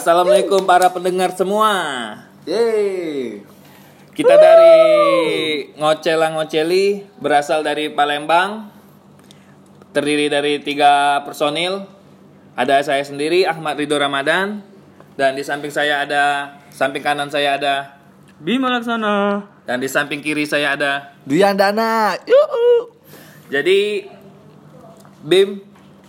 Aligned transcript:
Assalamualaikum 0.00 0.64
para 0.64 0.88
pendengar 0.88 1.36
semua. 1.36 1.68
Yeay. 2.48 3.44
Kita 4.16 4.32
dari 4.32 4.72
Ngocela 5.76 6.32
Ngoceli 6.32 7.04
berasal 7.20 7.60
dari 7.60 7.92
Palembang. 7.92 8.72
Terdiri 9.92 10.32
dari 10.32 10.56
tiga 10.64 11.20
personil. 11.28 11.84
Ada 12.56 12.80
saya 12.80 13.04
sendiri 13.04 13.44
Ahmad 13.44 13.76
Ridho 13.76 14.00
Ramadan 14.00 14.64
dan 15.20 15.36
di 15.36 15.44
samping 15.44 15.68
saya 15.68 16.08
ada 16.08 16.56
samping 16.72 17.04
kanan 17.04 17.28
saya 17.28 17.60
ada 17.60 18.00
Bima 18.40 18.72
Laksana. 18.72 19.44
dan 19.68 19.84
di 19.84 19.88
samping 19.92 20.24
kiri 20.24 20.48
saya 20.48 20.80
ada. 20.80 21.12
Duyan 21.28 21.60
Dana. 21.60 22.16
Yuhu. 22.24 22.88
Jadi 23.52 24.08
Bim 25.28 25.60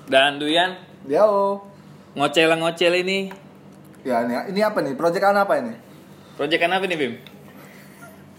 dan 0.07 0.39
Duyan 0.39 0.79
Yo. 1.11 1.59
Ngocela 2.15 2.55
Ngocel 2.55 3.03
ini 3.03 3.40
Ya 4.01 4.25
ini, 4.25 4.33
ini 4.49 4.61
apa 4.65 4.81
nih? 4.81 4.97
Proyekan 4.97 5.37
apa 5.37 5.61
ini? 5.61 5.73
proyekan 6.39 6.73
apa 6.73 6.89
nih 6.89 6.97
Bim? 6.97 7.13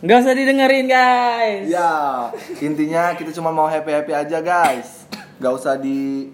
Gak 0.03 0.27
usah 0.27 0.35
didengerin 0.35 0.91
guys. 0.91 1.71
Ya, 1.71 2.27
intinya 2.59 3.15
kita 3.15 3.31
cuma 3.31 3.55
mau 3.55 3.71
happy-happy 3.71 4.11
aja 4.11 4.43
guys. 4.43 5.07
Gak 5.39 5.55
usah 5.55 5.79
di 5.79 6.27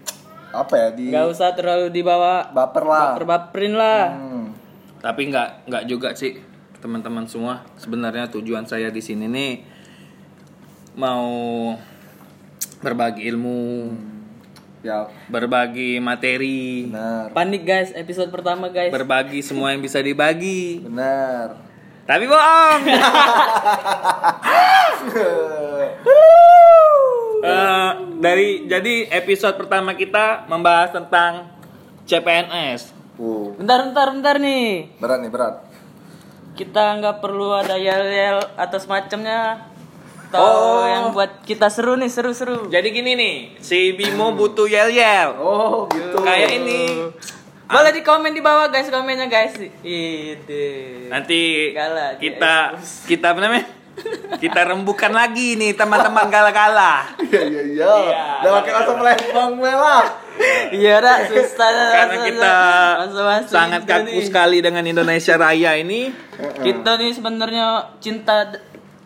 apa 0.49 0.73
ya 0.73 0.89
di 0.89 1.13
Gak 1.13 1.29
usah 1.29 1.53
terlalu 1.53 1.93
dibawa 1.93 2.49
baper 2.49 2.81
lah. 2.89 3.13
baper-baperin 3.13 3.77
lah. 3.77 4.17
Hmm. 4.17 4.49
Tapi 4.97 5.29
nggak 5.29 5.69
nggak 5.69 5.83
juga 5.85 6.17
sih 6.17 6.41
teman-teman 6.81 7.29
semua. 7.29 7.61
Sebenarnya 7.77 8.33
tujuan 8.33 8.65
saya 8.65 8.89
di 8.89 9.05
sini 9.05 9.29
nih 9.29 9.53
mau 10.97 11.29
berbagi 12.81 13.29
ilmu, 13.29 13.93
Ya, 14.79 15.11
berbagi 15.27 15.99
materi, 15.99 16.87
benar. 16.87 17.35
Panik 17.35 17.67
guys, 17.67 17.91
episode 17.91 18.31
pertama 18.31 18.71
guys. 18.71 18.87
berbagi 18.87 19.43
semua 19.43 19.75
yang 19.75 19.83
bisa 19.83 19.99
dibagi. 19.99 20.79
Benar. 20.79 21.59
Tapi 22.07 22.23
bohong. 22.25 22.81
Eh, 27.39 27.91
dari 28.19 28.67
jadi 28.67 29.07
episode 29.15 29.55
pertama 29.55 29.95
kita 29.95 30.43
membahas 30.51 30.91
tentang 30.91 31.47
CPNS. 32.03 32.91
Uh, 33.15 33.55
Bentar, 33.55 33.87
bentar, 33.87 34.07
bentar 34.11 34.35
nih. 34.35 34.91
berat 34.99 35.23
nih, 35.23 35.31
berat. 35.31 35.55
Kita 36.51 36.99
nggak 36.99 37.23
perlu 37.23 37.55
ada 37.55 37.79
yel-yel 37.79 38.43
atau 38.59 38.75
semacamnya. 38.75 39.71
Atau 40.29 40.45
Oh. 40.45 40.85
yang 40.85 41.09
buat 41.09 41.41
kita 41.41 41.73
seru 41.73 41.97
nih, 41.97 42.05
seru-seru. 42.05 42.69
Jadi 42.69 42.87
gini 42.93 43.17
nih, 43.17 43.35
si 43.65 43.97
Bimo 43.97 44.37
butuh 44.37 44.69
yel-yel. 44.69 45.33
Oh, 45.41 45.89
gitu. 45.89 46.21
Kayak 46.21 46.53
ini. 46.53 47.09
Boleh 47.65 47.93
di 47.93 48.01
komen 48.05 48.33
di 48.33 48.41
bawah 48.41 48.69
guys, 48.69 48.89
komennya 48.93 49.25
guys. 49.25 49.57
Itu. 49.81 50.61
Nanti 51.09 51.73
Galak, 51.73 52.21
kita 52.21 52.77
kita 53.09 53.25
apa 53.33 53.39
namanya? 53.41 53.65
Kita 54.39 54.63
rembukan 54.63 55.11
lagi 55.11 55.59
nih 55.59 55.75
teman-teman 55.75 56.31
gala-gala. 56.31 57.09
Iya, 57.19 57.41
iya, 57.45 57.61
iya. 57.67 57.89
Iya. 57.89 58.23
Udah 58.41 58.51
pakai 58.61 58.71
langsung 58.73 58.97
melempang 59.01 59.51
lah. 59.59 60.05
Iya 60.71 60.95
dah, 61.03 61.17
susah 61.27 61.69
dah. 61.69 61.89
Karena 61.91 62.15
kita 62.23 62.53
sangat 63.49 63.81
gitu 63.83 63.91
kaku 63.91 64.19
sekali 64.23 64.63
dengan 64.63 64.87
Indonesia 64.87 65.35
Raya 65.35 65.75
ini. 65.75 66.15
Kita 66.63 66.95
nih 66.95 67.11
sebenarnya 67.11 67.97
cinta 67.99 68.47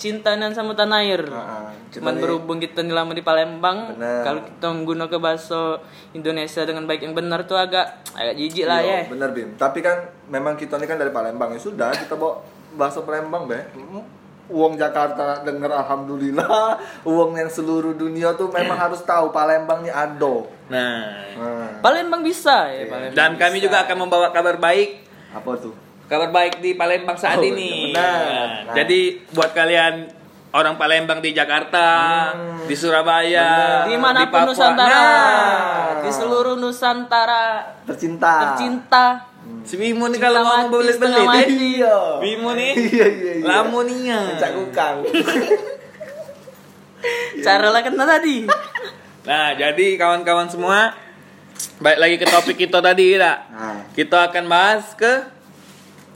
cinta 0.03 0.35
dan 0.35 0.51
sama 0.51 0.73
tanah 0.73 0.99
air. 0.99 1.23
Heeh. 1.23 1.65
Kita 1.87 1.95
Cuman 1.97 2.11
nih- 2.11 2.21
berhubung 2.21 2.59
kita 2.59 2.79
nih 2.79 2.91
lama 2.91 3.11
di 3.11 3.21
Palembang, 3.21 3.95
kalau 3.95 4.43
kita 4.43 4.67
menggunakan 4.67 5.15
bahasa 5.17 5.79
Indonesia 6.11 6.61
dengan 6.61 6.83
baik 6.83 7.01
yang 7.01 7.13
benar 7.13 7.43
tuh 7.43 7.55
agak 7.55 7.87
agak 8.11 8.35
jijik 8.35 8.65
lah 8.65 8.77
Iya, 8.77 8.91
ya. 8.99 9.01
Bener 9.07 9.29
Bim. 9.31 9.55
Tapi 9.55 9.79
kan 9.79 9.97
memang 10.27 10.53
kita 10.53 10.75
ini 10.75 10.83
kan 10.83 10.97
dari 10.97 11.09
Palembang 11.09 11.49
ya 11.49 11.61
sudah 11.61 11.89
kita 11.89 12.13
bawa 12.13 12.43
bahasa 12.73 12.99
Palembang 12.99 13.45
be. 13.45 13.63
Mm, 13.73 14.03
Uang 14.45 14.75
Jakarta 14.75 15.39
denger 15.39 15.71
alhamdulillah. 15.71 16.75
Uang 17.07 17.31
yang 17.33 17.47
seluruh 17.47 17.93
dunia 17.93 18.33
tuh 18.33 18.49
memang 18.49 18.75
harus 18.75 18.99
tahu 19.01 19.31
Palembang 19.31 19.79
ini 19.79 19.89
ado. 19.89 20.51
Nah, 20.67 21.31
Nah, 21.33 21.79
Palembang 21.79 22.19
bisa 22.19 22.67
Iya. 22.67 22.75
ya, 22.75 22.85
Palembang. 22.87 23.15
dan 23.15 23.31
kami 23.37 23.57
juga 23.57 23.81
akan 23.81 23.97
membawa 23.97 24.27
kabar 24.29 24.57
baik 24.57 24.99
apa 25.31 25.51
tuh? 25.57 25.73
Kabar 26.05 26.29
baik 26.29 26.59
di 26.59 26.73
Palembang 26.73 27.15
saat 27.15 27.37
Oh, 27.37 27.43
ini. 27.43 27.89
benar. 27.89 28.65
Nah. 28.65 28.73
Jadi 28.73 28.99
buat 29.29 29.51
kalian 29.51 30.07
orang 30.51 30.75
Palembang 30.75 31.17
di 31.17 31.31
Jakarta, 31.31 31.87
di 32.63 32.73
Surabaya, 32.73 33.83
di 33.83 33.95
mana 33.95 34.23
pun 34.23 34.43
Papua. 34.43 34.47
Nusantara, 34.47 34.93
Nah, 34.93 35.89
di 35.99 36.09
seluruh 36.11 36.55
Nusantara 36.55 37.45
Tercinta. 37.83 38.33
tercinta. 38.45 39.05
si 39.61 39.75
Bimo 39.75 40.07
nih 40.07 40.19
kalau 40.21 40.39
belit 40.69 40.95
setengah 40.95 41.19
belit. 41.19 41.47
mati. 41.47 41.55
Iya. 41.75 41.97
Bimo 42.17 42.49
nih, 42.53 42.71
Iya 42.89 43.05
iya 43.09 43.31
iya. 43.33 43.43
lamunia. 43.43 44.19
Cak 44.37 44.51
kukang. 44.53 44.97
Cara 47.41 47.67
lah 47.69 47.81
kena 47.81 48.05
tadi. 48.07 48.37
Nah, 49.23 49.55
jadi 49.55 49.95
kawan-kawan 49.95 50.51
semua, 50.51 50.91
baik 51.79 51.95
lagi 51.95 52.15
ke 52.17 52.27
topik 52.27 52.59
kita 52.59 52.83
tadi, 52.83 53.15
tak? 53.15 53.47
Nah. 53.49 53.79
Kita 53.89 54.27
akan 54.27 54.43
bahas 54.45 54.91
ke 54.93 55.23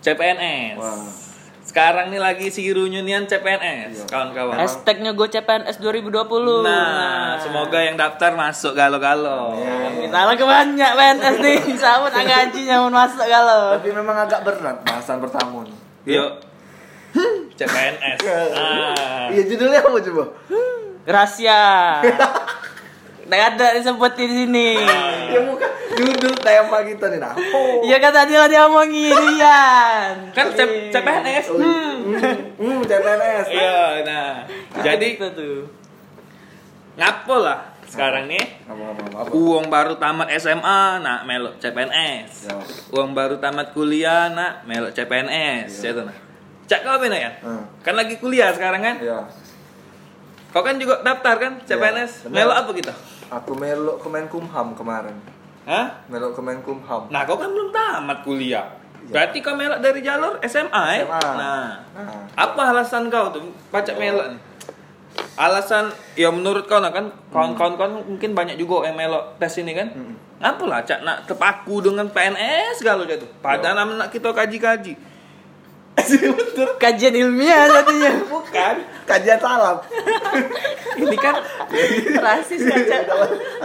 CPNS. 0.07 0.77
Wah. 0.77 1.03
Sekarang 1.67 2.07
nih 2.07 2.17
lagi 2.17 2.47
si 2.47 2.63
reunian 2.71 3.27
CPNS, 3.27 3.91
Iya. 3.91 4.05
kawan-kawan. 4.07 4.55
Hashtagnya 4.55 5.11
gue 5.11 5.27
CPNS 5.27 5.75
2020. 5.77 6.63
Nah, 6.63 7.35
semoga 7.37 7.75
yang 7.77 7.99
daftar 7.99 8.31
masuk 8.33 8.71
galo-galo. 8.71 9.51
Kita 9.99 10.19
lah 10.23 10.33
kebanyak 10.33 10.91
PNS 10.95 11.35
nih. 11.37 11.57
Sama 11.75 12.07
tak 12.07 12.23
gajinya 12.23 12.87
mau 12.87 13.03
masuk 13.03 13.27
kalau. 13.27 13.75
Tapi 13.75 13.91
memang 13.91 14.15
agak 14.17 14.47
berat 14.47 14.79
bahasan 14.81 15.19
pertama 15.19 15.67
nih. 15.67 15.77
Yuk. 16.15 16.31
CPNS. 17.53 18.19
Nah. 18.23 19.27
Iya 19.35 19.43
judulnya 19.43 19.83
apa 19.83 19.99
coba? 19.99 20.23
Rahasia. 21.03 21.59
Tidak 23.27 23.43
ada 23.43 23.75
disebut 23.75 24.11
di 24.15 24.25
sini. 24.25 24.69
ya 25.35 25.39
bukan 25.43 25.67
judul 25.99 26.31
tema 26.39 26.79
kita 26.79 27.11
nih. 27.11 27.19
Nah. 27.19 27.35
Iya 27.83 27.97
kan 27.99 28.11
tadi 28.15 28.33
lah 28.39 28.47
dia 28.47 28.63
omongin 28.71 29.11
Rian. 29.19 30.31
Kan 30.31 30.55
C- 30.55 30.87
CPNS. 30.87 31.45
Oh, 31.51 31.59
Hmm, 31.59 32.15
hmm, 32.55 32.79
CPNS. 32.87 33.45
Iya, 33.51 33.79
nah. 34.07 34.31
Jadi 34.79 35.19
Gitu 35.19 35.27
tuh. 35.35 35.67
ngapo 36.95 37.43
lah 37.43 37.75
sekarang 37.83 38.31
nih. 38.31 38.63
Apa 38.63 38.83
apa 38.95 39.01
apa. 39.03 39.17
apa. 39.27 39.29
Uang 39.35 39.67
baru 39.67 39.99
tamat 39.99 40.31
SMA, 40.39 41.03
nak 41.03 41.27
melok 41.27 41.59
CPNS. 41.59 42.47
Ya. 42.47 42.55
Uang 42.95 43.11
baru 43.11 43.43
tamat 43.43 43.75
kuliah, 43.75 44.31
nak 44.31 44.63
melok 44.63 44.95
CPNS. 44.95 45.83
Ya 45.83 45.91
tuh, 45.91 46.07
nah. 46.07 46.15
Cak 46.67 46.79
kau 46.83 46.99
ya? 47.03 47.31
Hmm. 47.43 47.63
Kan 47.83 47.95
lagi 47.95 48.15
kuliah 48.19 48.55
sekarang 48.55 48.79
kan? 48.79 48.95
Iya. 49.03 49.19
Kau 50.57 50.65
kan 50.65 50.81
juga 50.81 51.05
daftar 51.05 51.37
kan 51.37 51.53
CPNS? 51.69 52.25
benar. 52.25 52.49
melok 52.49 52.55
apa 52.57 52.71
kita? 52.73 52.93
Aku 53.29 53.53
melok 53.53 54.01
Kemenkumham 54.01 54.73
kemarin. 54.73 55.13
Hah? 55.69 56.01
Melok 56.09 56.33
Kemenkumham. 56.33 57.13
Nah, 57.13 57.21
kau 57.29 57.37
kan 57.37 57.53
belum 57.53 57.69
tamat 57.69 58.25
kuliah. 58.25 58.65
Berarti 59.05 59.45
kau 59.45 59.53
melok 59.53 59.85
dari 59.85 60.01
jalur 60.01 60.41
SMA 60.41 60.83
ya? 60.97 61.05
SMA. 61.05 61.21
Nah, 61.37 61.69
Nah. 61.93 62.25
apa 62.33 62.73
alasan 62.73 63.05
kau 63.13 63.29
tuh 63.29 63.53
pacak 63.69 64.01
melok 64.01 64.33
nih? 64.33 64.41
Alasan 65.37 65.93
ya 66.17 66.33
menurut 66.33 66.65
kau 66.65 66.81
nah 66.81 66.89
kan 66.89 67.13
kawan-kawan 67.29 67.77
kau 67.77 68.01
mungkin 68.09 68.33
banyak 68.33 68.57
juga 68.57 68.89
yang 68.89 68.97
melok 68.97 69.37
tes 69.37 69.61
ini 69.61 69.77
kan? 69.77 69.93
Hmm. 69.93 70.17
Apa 70.41 70.65
lah 70.65 70.81
cak 70.81 71.05
nak 71.05 71.29
terpaku 71.29 71.85
dengan 71.85 72.09
PNS 72.09 72.81
galau 72.81 73.05
dia 73.05 73.21
tuh. 73.21 73.29
Padahal 73.45 73.85
nak 73.93 74.09
kita 74.09 74.33
kaji-kaji. 74.33 74.97
Betul. 75.97 76.67
Kajian 76.77 77.13
ilmiah 77.17 77.65
jadinya. 77.67 78.11
Bukan. 78.29 78.75
Kajian 79.03 79.39
salam. 79.41 79.81
Ini 80.97 81.17
kan 81.17 81.35
Rasis 82.21 82.61
kaca. 82.63 82.97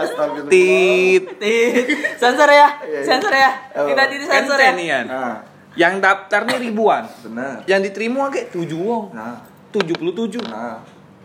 Astagfirullah. 0.01 0.51
tit 0.51 1.23
Tit. 1.37 1.85
Sensor 2.17 2.49
ya. 2.49 2.67
Iya, 2.81 2.99
iya. 2.99 3.01
Sensor 3.05 3.33
ya. 3.33 3.51
Oh. 3.77 3.85
Kita 3.85 4.01
di 4.09 4.15
sensor 4.25 4.59
ya. 4.59 4.71
Nah, 5.05 5.35
Yang 5.73 5.93
daftar 6.01 6.41
nih 6.45 6.57
ribuan. 6.69 7.03
benar. 7.25 7.65
Yang 7.65 7.81
diterima 7.89 8.29
kayak 8.29 8.53
tujuh 8.53 8.77
wong. 8.81 9.05
Nah, 9.13 9.41
77. 9.73 10.41
nah. 10.45 10.77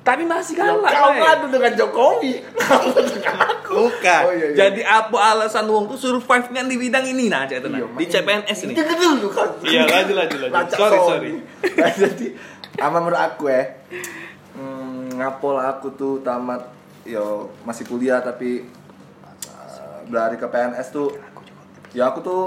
Tapi 0.08 0.24
masih 0.24 0.56
Ya, 0.56 0.72
galak. 0.72 0.88
kau 0.88 1.12
ngadu 1.12 1.46
dengan 1.52 1.72
Jokowi. 1.76 2.32
Kamu 2.56 2.96
dengan 2.96 3.34
aku. 3.44 3.72
Bukan. 3.76 4.22
Oh, 4.24 4.32
iya, 4.32 4.46
iya. 4.48 4.56
Jadi 4.56 4.80
apa 4.80 5.16
alasan 5.36 5.68
uang 5.68 5.84
tuh 5.92 6.00
survive 6.00 6.48
nya 6.48 6.64
di 6.64 6.80
bidang 6.80 7.04
ini 7.04 7.28
nah 7.28 7.44
cak 7.44 7.60
itu, 7.60 7.68
nah. 7.68 7.76
Iya, 7.76 7.88
di. 7.92 8.04
CPNS 8.08 8.58
ini. 8.64 8.72
Jangan 8.72 8.96
dulu 8.96 9.28
kan. 9.28 9.48
Iya, 9.60 9.82
lanjut, 9.84 10.14
lanjut, 10.16 10.38
lanjut. 10.48 10.64
Sorry, 10.72 10.98
sorry. 11.04 11.30
Nah, 11.76 11.92
jadi, 12.08 12.26
ama 12.80 13.04
menurut 13.04 13.20
aku 13.20 13.52
ya, 13.52 13.62
hmm, 14.56 15.20
ngapol 15.20 15.60
aku 15.60 15.92
tuh 15.92 16.24
tamat, 16.24 16.64
yo 17.04 17.52
masih 17.68 17.84
kuliah 17.84 18.24
tapi 18.24 18.64
uh, 19.44 20.00
berlari 20.08 20.40
ke 20.40 20.48
PNS 20.48 20.88
tuh, 20.88 21.12
ya 21.92 22.08
aku 22.08 22.24
tuh 22.24 22.42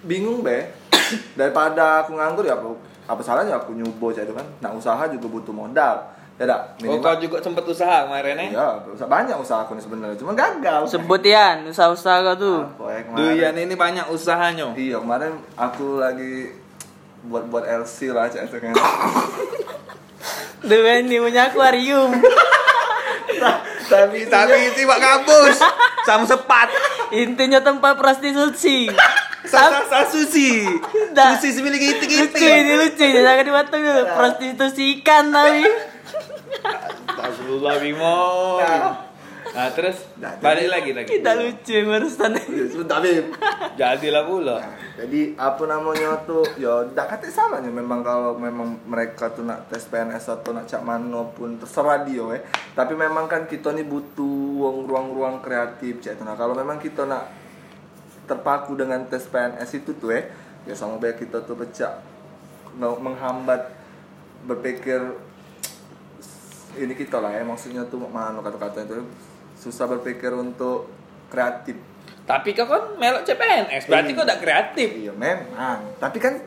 bingung 0.00 0.40
be. 0.40 0.64
Daripada 1.38 2.08
aku 2.08 2.16
nganggur 2.16 2.48
ya 2.48 2.56
aku, 2.56 2.72
apa 3.04 3.20
salahnya 3.20 3.60
aku 3.60 3.76
nyubo 3.76 4.08
cak 4.08 4.24
itu 4.24 4.32
kan. 4.32 4.48
Nah 4.64 4.72
usaha 4.72 5.04
juga 5.12 5.28
butuh 5.28 5.52
modal. 5.52 6.08
Ya 6.40 6.48
dak, 6.48 6.60
Oh, 6.82 6.98
kau 6.98 7.14
juga 7.20 7.38
sempat 7.38 7.62
usaha 7.62 8.02
kemarin 8.02 8.34
ya? 8.34 8.46
Iya, 8.50 8.66
usaha- 8.88 9.06
banyak 9.06 9.36
usaha 9.36 9.62
aku 9.62 9.76
nih 9.76 9.84
sebenarnya, 9.84 10.16
cuma 10.16 10.32
gagal. 10.32 10.88
Sebut 10.88 11.22
Yan, 11.22 11.68
usaha-usaha 11.68 12.24
kau 12.24 12.36
tuh. 12.36 12.58
Apa 12.64 13.04
kemarin. 13.04 13.14
Duyan 13.14 13.54
ini 13.60 13.74
banyak 13.76 14.06
usahanya. 14.08 14.72
Iya 14.74 14.98
kemarin 14.98 15.38
aku 15.54 16.00
lagi 16.00 16.50
buat 17.22 17.46
buat 17.46 17.62
LC 17.62 18.10
lah 18.10 18.26
cek 18.26 18.48
itu 18.48 18.56
kan. 18.58 18.74
Dengan 20.62 21.04
ini 21.04 21.18
punya 21.20 21.50
akuarium. 21.50 22.10
tapi 23.92 24.24
Tapi 24.24 24.54
itu 24.72 24.80
pak 24.82 24.98
kampus 24.98 25.56
sama 26.02 26.24
sepat. 26.24 26.68
Intinya 27.12 27.60
tempat 27.60 27.94
prostitusi. 27.94 28.88
Sasa. 29.42 29.84
Dah. 31.12 31.34
Susi 31.36 31.50
semilik 31.52 31.76
gitu 31.76 32.04
Lucu 32.08 32.46
ini 32.46 32.72
lucu 32.78 33.04
ini 33.04 33.20
jangan 33.20 33.44
dibantu 33.44 33.76
prostitusi 34.14 34.82
ikan 34.98 35.28
tapi. 35.28 35.91
Astagfirullah 36.62 37.74
Bimo. 37.82 38.18
Nah, 39.52 39.68
terus 39.74 40.08
Nah, 40.16 40.38
balik 40.38 40.70
lagi 40.70 40.90
lagi. 40.94 41.08
Tidak 41.18 41.34
lucu 41.34 41.76
barusan. 41.84 42.30
Iya, 42.54 42.64
sebentar 42.70 43.02
Bim. 43.02 43.34
Jadilah 43.74 44.24
pula. 44.24 44.58
Jadi 44.96 45.34
apa 45.34 45.62
namanya 45.66 46.22
tuh 46.22 46.46
ya 46.56 46.86
udah 46.86 47.04
kata 47.10 47.26
sama 47.28 47.58
nih 47.58 47.74
memang 47.74 48.06
kalau 48.06 48.38
memang 48.38 48.78
mereka 48.86 49.34
tuh 49.34 49.42
nak 49.42 49.66
tes 49.66 49.82
PNS 49.90 50.30
atau 50.30 50.54
nak 50.54 50.70
cak 50.70 50.80
mano 50.86 51.34
pun 51.34 51.58
terserah 51.58 52.06
dia 52.06 52.22
eh. 52.38 52.42
Tapi 52.72 52.94
memang 52.94 53.26
kan 53.26 53.50
kita 53.50 53.74
nih 53.74 53.84
butuh 53.84 54.62
ruang 54.62 54.86
ruang-ruang 54.86 55.36
kreatif 55.42 56.00
cak 56.00 56.16
itu. 56.16 56.22
Nah 56.22 56.38
kalau 56.38 56.54
memang 56.54 56.78
kita 56.78 57.02
nak 57.02 57.28
terpaku 58.30 58.78
dengan 58.78 59.04
tes 59.10 59.26
PNS 59.26 59.70
itu 59.82 59.98
tuh 59.98 60.14
eh 60.14 60.24
ya 60.62 60.78
sama 60.78 61.02
baik 61.02 61.26
kita 61.26 61.42
tuh 61.42 61.58
pecah 61.58 61.98
mau 62.78 62.94
menghambat 62.96 63.68
berpikir 64.46 65.02
ini 66.76 66.94
kita 66.96 67.20
lah 67.20 67.32
ya 67.34 67.44
maksudnya 67.44 67.84
tuh 67.86 68.00
mana 68.08 68.40
kata-kata 68.40 68.84
itu 68.84 69.04
susah 69.56 69.86
berpikir 69.88 70.32
untuk 70.32 70.88
kreatif 71.28 71.76
Tapi 72.22 72.54
kau 72.54 72.70
kan 72.70 72.94
melok 73.02 73.26
CPNS, 73.26 73.90
berarti 73.90 74.14
kau 74.14 74.22
udah 74.22 74.38
kreatif. 74.38 74.88
Iya 74.94 75.10
memang. 75.10 75.98
Tapi 75.98 76.22
kan 76.22 76.38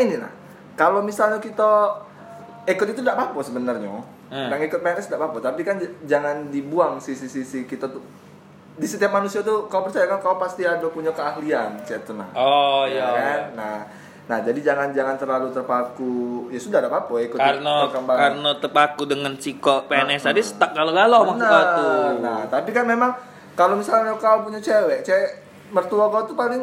ini 0.00 0.16
lah. 0.16 0.32
Kalau 0.72 1.04
misalnya 1.04 1.36
kita 1.36 2.00
ikut 2.64 2.86
itu 2.88 3.04
tidak 3.04 3.20
apa-apa 3.20 3.40
sebenarnya. 3.44 3.92
Hmm. 4.32 4.48
Ikut 4.48 4.80
PNS 4.80 5.12
tidak 5.12 5.20
apa-apa. 5.20 5.52
Tapi 5.52 5.60
kan 5.68 5.76
jangan 6.08 6.48
dibuang 6.48 6.96
sisi-sisi 6.96 7.68
kita 7.68 7.92
tuh. 7.92 8.00
Di 8.72 8.88
setiap 8.88 9.12
manusia 9.12 9.44
tuh 9.44 9.68
kau 9.68 9.84
percaya 9.84 10.08
kan 10.08 10.16
kau 10.24 10.40
pasti 10.40 10.64
ada 10.64 10.88
punya 10.88 11.12
keahlian, 11.12 11.84
itu 11.84 12.12
nah. 12.16 12.32
Oh 12.32 12.88
Ya 12.88 13.04
iya. 13.04 13.08
kan? 13.12 13.40
Nah, 13.52 13.76
nah 14.22 14.38
jadi 14.38 14.60
jangan 14.62 14.94
jangan 14.94 15.18
terlalu 15.18 15.50
terpaku. 15.50 16.46
Ya 16.54 16.58
sudah 16.62 16.78
ada 16.78 16.88
apa-apa 16.88 17.14
ikut 17.26 17.38
Karena 17.42 17.74
perkembangan. 17.90 18.20
karena 18.22 18.50
terpaku 18.62 19.02
dengan 19.04 19.32
ciko 19.34 19.84
PNS 19.90 20.22
tadi 20.30 20.40
stuck 20.46 20.70
galau-galau 20.72 21.34
maksud 21.34 21.42
kau 21.42 21.64
tuh. 21.76 21.90
Benar. 21.90 22.22
Nah, 22.22 22.40
tapi 22.46 22.70
kan 22.70 22.84
memang 22.86 23.10
kalau 23.58 23.74
misalnya 23.76 24.14
kau 24.16 24.46
punya 24.46 24.62
cewek, 24.62 25.02
cewek 25.02 25.30
mertua 25.74 26.06
kau 26.08 26.22
tuh 26.24 26.38
paling 26.38 26.62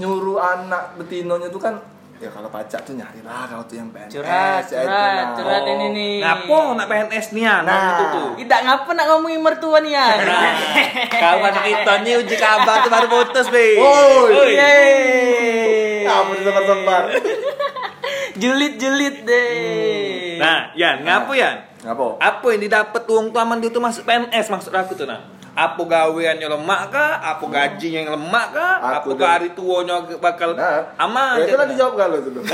nyuruh 0.00 0.40
anak 0.40 0.96
betinonya 0.96 1.52
tuh 1.52 1.60
kan 1.60 1.76
ya 2.22 2.30
kalau 2.30 2.46
pacar 2.54 2.78
tuh 2.86 2.94
nyari 2.94 3.18
lah 3.26 3.50
kau 3.50 3.66
tuh 3.66 3.82
yang 3.82 3.90
PNS 3.90 4.14
Curhat, 4.14 4.62
ya 4.70 4.80
itu, 4.86 4.86
curhat, 4.86 5.26
nah. 5.26 5.34
curhat 5.34 5.62
ini 5.66 5.86
nih. 5.90 6.14
Ngapo 6.22 6.58
nak 6.78 6.86
PNS 6.86 7.26
nih 7.34 7.42
ya, 7.42 7.56
Nah. 7.66 7.82
itu 7.82 8.04
tuh. 8.14 8.28
Tidak 8.38 8.60
ngapa 8.62 8.90
nak 8.94 9.06
ngomongin 9.10 9.40
mertua 9.42 9.78
nih 9.82 9.92
ya. 9.98 10.08
Nah, 10.22 10.52
kawan 11.10 11.54
kita 11.66 11.92
nih 12.06 12.14
uji 12.22 12.36
kabar 12.38 12.76
tuh 12.86 12.90
baru 12.94 13.06
putus. 13.10 13.46
Woi. 13.50 13.74
Woi. 13.74 14.54
Yeay. 14.54 16.06
Kamu 16.06 16.30
disebar-sebar. 16.38 17.02
Julit-julit 18.38 19.16
deh. 19.26 20.38
Nah, 20.38 20.70
Yan, 20.78 21.02
ngapo 21.02 21.34
Yan? 21.34 21.56
Ngapa? 21.82 22.22
Apa 22.22 22.46
yang 22.54 22.62
didapat 22.62 23.02
uang 23.10 23.34
tuaman 23.34 23.58
itu 23.58 23.82
masuk 23.82 24.06
PNS 24.06 24.46
maksud 24.46 24.70
aku 24.70 24.94
tuh 24.94 25.10
nah? 25.10 25.41
Apa 25.52 25.82
gaweannya 25.84 26.48
lemak 26.48 26.82
kah? 26.88 27.12
Apa 27.20 27.44
gajinya 27.44 27.98
yang 28.00 28.12
lemak 28.14 28.46
kah? 28.50 28.74
Aku 28.98 29.12
apa 29.12 29.20
dan- 29.20 29.30
hari 29.30 29.48
tuanya 29.52 30.00
bakal 30.16 30.56
Nah, 30.56 30.96
aman? 30.96 31.36
Ya, 31.38 31.44
itu 31.44 31.54
lah 31.54 31.66
dijawab 31.68 31.94
kalau 31.94 32.16
itu. 32.16 32.30
tuh. 32.30 32.42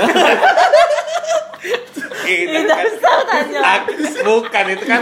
Itu 2.29 2.61
kan- 2.61 2.85
usah 2.85 3.17
tanya. 3.25 3.59
Aku 3.81 3.91
bukan 4.21 4.65
itu 4.69 4.85
kan 4.85 5.01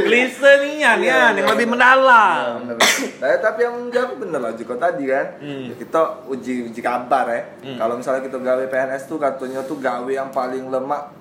klise 0.00 0.50
nih 0.64 0.80
Yan, 0.80 0.98
yang 1.36 1.44
lebih 1.44 1.68
mendalam. 1.68 2.64
Bener. 2.64 2.80
Nah, 3.20 3.36
tapi 3.36 3.60
yang 3.62 3.76
jawab 3.92 4.16
bener 4.16 4.40
lah 4.40 4.56
Jiko 4.56 4.74
tadi 4.74 5.04
kan. 5.04 5.36
Hmm. 5.38 5.68
Ya, 5.68 5.74
kita 5.76 6.00
uji 6.24 6.72
uji 6.72 6.80
kabar 6.80 7.28
ya. 7.28 7.42
Kalau 7.76 7.94
misalnya 7.94 8.24
kita 8.24 8.40
gawe 8.40 8.64
PNS 8.64 9.06
tuh 9.06 9.20
katanya 9.20 9.60
tuh 9.62 9.76
gawe 9.76 10.08
yang 10.08 10.32
paling 10.32 10.66
lemak 10.66 11.12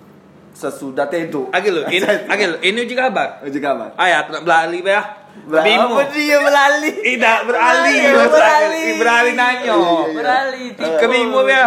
sesudah 0.51 1.07
tedo. 1.07 1.47
Agil 1.49 1.71
lo, 1.73 1.81
ini 1.87 2.03
agil 2.33 2.47
lo, 2.49 2.57
ini 2.59 2.77
uji 2.81 2.95
kabar. 2.95 3.43
Uji 3.43 3.59
kabar. 3.59 3.91
Ayah, 3.95 4.23
aku 4.23 4.31
nak 4.31 4.43
beralih 4.43 4.79
ya. 4.81 5.01
Berapa 5.41 5.65
Bimo. 5.65 5.97
dia 6.11 6.37
beralih? 6.37 6.93
Tidak 6.93 7.39
beralih, 7.43 7.97
Beralih, 7.97 8.29
beralih. 8.29 8.83
Agil. 8.83 8.95
beralih 8.95 9.33
nanyo. 9.33 9.73
Iya, 9.73 9.81
iya. 9.81 10.13
Beralih. 10.13 10.67
Ke 10.95 11.05
Bimo 11.07 11.39
ya. 11.43 11.65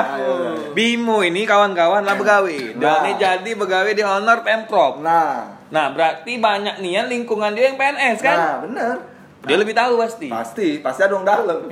Bimo 0.70 1.16
ini 1.20 1.42
kawan-kawan 1.42 2.00
lah 2.00 2.14
begawe. 2.14 2.48
Dia 2.70 2.78
Nah. 2.78 3.02
ini 3.02 3.12
jadi 3.16 3.50
begawe 3.52 3.90
di 3.90 4.02
honor 4.02 4.40
Pemprov. 4.40 5.00
Nah, 5.00 5.58
Nah, 5.66 5.90
berarti 5.90 6.38
banyak 6.38 6.78
nih 6.78 6.92
yang 6.94 7.08
lingkungan 7.08 7.50
dia 7.50 7.66
yang 7.66 7.76
PNS 7.76 8.18
kan? 8.20 8.36
nah 8.36 8.54
bener. 8.60 8.94
Dia 9.42 9.56
lebih 9.58 9.74
tahu 9.74 9.98
pasti. 9.98 10.28
Pasti, 10.30 10.68
pasti 10.78 11.00
ada 11.02 11.12
orang 11.12 11.26
dalam. 11.26 11.58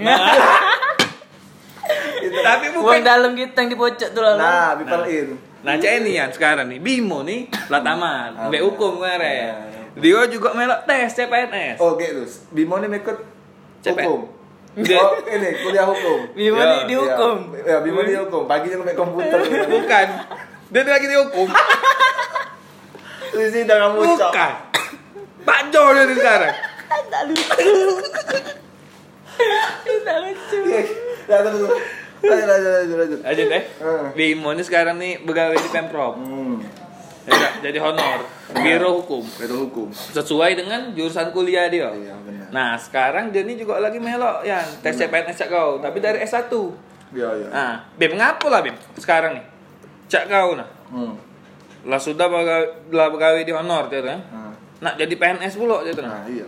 Itu. 2.20 2.38
Tapi 2.40 2.64
Uang 2.72 2.82
bukan. 2.82 3.00
dalam 3.02 3.32
kita 3.32 3.56
yang 3.58 3.70
dipocok 3.70 4.08
tuh 4.10 4.22
lalu. 4.22 4.38
Nah, 4.38 4.68
people 4.74 5.04
in. 5.06 5.28
Nah, 5.62 5.74
cek 5.76 5.92
ini 6.00 6.12
yang 6.16 6.30
sekarang 6.30 6.66
nih, 6.66 6.78
Bimo 6.78 7.22
nih, 7.22 7.46
plat 7.46 7.82
aman, 7.84 8.34
Ah, 8.34 8.46
mbak 8.48 8.62
hukum 8.64 8.98
Nah, 8.98 9.14
kemarin. 9.14 9.54
Dia 9.94 10.24
juga 10.26 10.52
melok 10.52 10.80
tes 10.84 11.12
CPNS. 11.12 11.76
Oh, 11.76 11.94
gitu. 11.94 12.24
Bimo 12.50 12.76
nih 12.76 12.88
ikut 12.94 13.18
Cepet. 13.80 14.04
hukum. 14.04 14.20
Dia- 14.74 14.96
Oh, 14.98 15.20
ini 15.22 15.48
kuliah 15.60 15.84
hukum. 15.84 16.18
Bimo 16.32 16.56
Ya, 16.56 16.64
di- 16.64 16.84
dihukum. 16.88 17.36
Ya, 17.54 17.60
ya 17.66 17.78
Bimo 17.80 18.00
dihukum. 18.00 18.42
Paginya 18.46 18.80
main 18.80 18.94
komputer. 18.94 19.36
Bukan. 19.68 20.06
Dia 20.70 20.82
lagi 20.82 21.06
dihukum. 21.06 21.48
Di 23.32 23.46
sini 23.48 23.64
udah 23.64 23.76
kamu 23.82 23.96
cok. 24.16 24.32
Bukan. 24.32 24.52
Pak 25.42 25.60
Jo 25.68 25.82
dia 25.90 26.04
di 26.04 26.14
sekarang. 26.14 26.54
Tidak 26.92 27.22
lucu. 27.26 27.72
Tidak 29.82 30.16
lucu. 30.22 30.58
Ya, 31.26 31.36
terus. 31.40 31.58
terus. 31.58 31.72
Lanjut, 32.22 32.46
lanjut, 32.46 32.70
lanjut, 32.70 32.96
lanjut. 32.96 33.20
Aja 33.24 33.42
deh. 33.42 33.62
Bimo 34.14 34.48
ini 34.52 34.62
sekarang 34.62 34.96
nih 34.96 35.18
begawe 35.20 35.52
di 35.52 35.68
Pemprov. 35.68 36.14
Hmm. 36.14 36.62
Jadi, 37.22 37.70
jadi 37.70 37.78
honor, 37.78 38.26
biro 38.50 38.98
hukum. 38.98 39.22
Itu 39.22 39.54
hukum. 39.68 39.88
Sesuai 39.94 40.58
dengan 40.58 40.90
jurusan 40.90 41.30
kuliah 41.30 41.70
dia. 41.70 41.86
Iya, 41.94 42.18
benar. 42.26 42.46
Nah, 42.50 42.74
sekarang 42.74 43.30
dia 43.30 43.46
ini 43.46 43.54
juga 43.54 43.78
lagi 43.78 44.02
melok 44.02 44.42
ya, 44.42 44.58
tes 44.82 44.98
CPNS 44.98 45.38
cak 45.38 45.48
kau, 45.48 45.78
tapi 45.78 46.02
dari 46.02 46.18
S1. 46.26 46.50
Iya, 47.14 47.28
iya. 47.38 47.48
Nah, 47.52 47.72
Bim 47.94 48.18
ngapo 48.18 48.50
lah 48.50 48.64
Bim 48.64 48.74
sekarang 48.98 49.38
nih? 49.38 49.44
Cak 50.10 50.26
kau 50.26 50.58
nah. 50.58 50.68
Hmm. 50.90 51.14
Lah 51.86 52.00
sudah 52.00 52.26
begawe, 52.26 52.66
lah 52.90 53.06
begawe 53.12 53.40
di 53.42 53.52
honor 53.54 53.86
dia 53.86 54.02
kan. 54.02 54.20
Nah, 54.32 54.52
Nak 54.82 54.98
jadi 54.98 55.14
PNS 55.14 55.54
pula 55.54 55.78
nah, 55.86 55.94
Nah. 56.02 56.26
iya. 56.26 56.46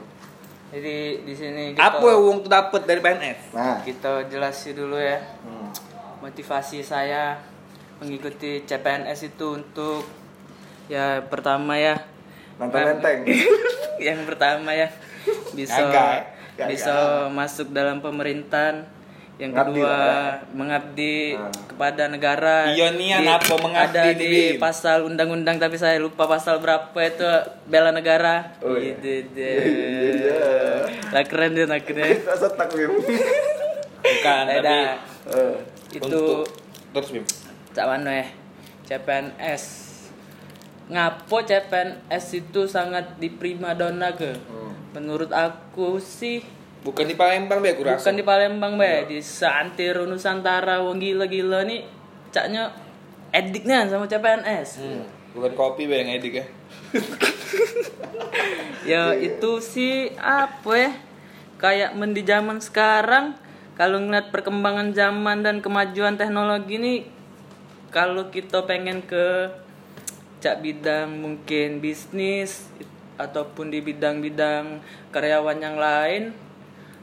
Jadi 0.75 1.23
di 1.23 1.35
sini 1.39 1.71
kita, 1.71 1.87
Apa 1.87 2.03
yang 2.03 2.21
uang 2.27 2.39
tuh 2.43 2.51
dapat 2.51 2.83
dari 2.83 2.99
PNS? 2.99 3.55
Nah. 3.55 3.79
kita 3.87 4.27
jelasin 4.27 4.75
dulu 4.75 4.99
ya. 4.99 5.23
Hmm. 5.47 5.71
Motivasi 6.19 6.83
saya 6.83 7.39
mengikuti 8.03 8.67
CPNS 8.67 9.31
itu 9.31 9.47
untuk 9.55 10.03
ya 10.87 11.23
pertama 11.23 11.75
ya 11.75 11.97
Nonton 12.55 12.79
menteng. 12.79 13.25
yang 14.07 14.23
pertama 14.23 14.71
ya 14.71 14.89
bisa 15.53 15.81
Kagak, 15.81 16.37
kagak. 16.55 16.69
bisa 16.71 16.95
masuk 17.29 17.71
dalam 17.71 17.99
pemerintahan 17.99 18.85
yang 19.35 19.51
Ngabdi 19.51 19.75
kedua 19.75 19.91
lah 19.91 19.99
ya. 19.99 20.27
mengabdi 20.49 21.15
Ah. 21.35 21.51
kepada 21.67 22.07
negara 22.07 22.71
Iya, 22.71 22.95
nian 22.95 23.19
Di- 23.19 23.33
apa 23.33 23.55
mengabdi 23.57 23.99
ada 23.99 24.15
di 24.15 24.23
di 24.23 24.45
pasal 24.57 25.03
undang-undang 25.03 25.59
tapi 25.59 25.75
saya 25.75 25.99
lupa 25.99 26.23
pasal 26.25 26.59
berapa 26.59 26.95
itu 26.95 27.27
bela 27.65 27.91
negara 27.91 28.55
Oh, 28.61 28.75
iya. 28.75 28.95
gitu 28.95 29.35
deh 29.35 29.59
Iya. 29.59 30.43
lah 31.11 31.25
keren 31.25 31.51
deh 31.53 31.67
nah 31.67 31.81
keren 31.81 32.15
Kita 32.21 32.35
setak, 32.37 32.71
Bim. 32.71 32.95
Bukan, 33.99 34.43
tapi. 34.47 34.79
Eh, 35.27 35.55
itu 35.91 36.05
untuk 36.07 36.47
terus 36.93 37.09
Bim. 37.11 37.25
cak 37.71 37.87
mana 37.89 38.11
ya 38.15 38.27
CPNS 38.87 39.84
ngapo 40.87 41.41
CPNS 41.41 42.27
itu 42.35 42.65
sangat 42.65 43.17
diprima 43.17 43.73
dona 43.73 44.13
ke 44.13 44.37
Hmm. 44.37 44.73
menurut 44.93 45.29
aku 45.29 45.97
sih 45.97 46.45
Bukan 46.81 47.09
di 47.09 47.17
Palembang 47.17 47.59
be 47.59 47.73
aku 47.73 47.81
rasa. 47.83 47.97
bukan 47.99 48.15
di 48.15 48.23
Palembang 48.23 48.77
be. 48.77 49.09
Di 49.09 49.19
Santero 49.19 50.05
Nusantara 50.05 50.79
wong 50.79 51.01
gila-gila 51.01 51.65
nih 51.65 51.81
caknya 52.29 52.69
ediknya 53.31 53.89
sama 53.89 54.05
CPNS 54.05 54.69
Hmm, 54.79 55.03
bukan 55.33 55.53
kopi 55.55 55.85
be 55.85 55.97
yang 55.97 56.13
edik 56.13 56.35
ya. 56.35 56.47
ya 58.85 59.03
itu 59.17 59.51
sih 59.59 60.13
apa 60.15 60.73
ya 60.75 60.93
kayak 61.57 61.97
men 61.97 62.13
di 62.13 62.21
zaman 62.21 62.61
sekarang 62.61 63.33
kalau 63.75 63.99
ngeliat 63.99 64.29
perkembangan 64.29 64.93
zaman 64.93 65.41
dan 65.41 65.59
kemajuan 65.59 66.15
teknologi 66.15 66.77
ini 66.77 66.95
kalau 67.89 68.29
kita 68.29 68.63
pengen 68.63 69.01
ke 69.01 69.49
cak 70.45 70.61
bidang 70.61 71.25
mungkin 71.25 71.81
bisnis 71.81 72.69
ataupun 73.17 73.73
di 73.73 73.81
bidang-bidang 73.81 74.85
karyawan 75.09 75.57
yang 75.57 75.81
lain 75.81 76.37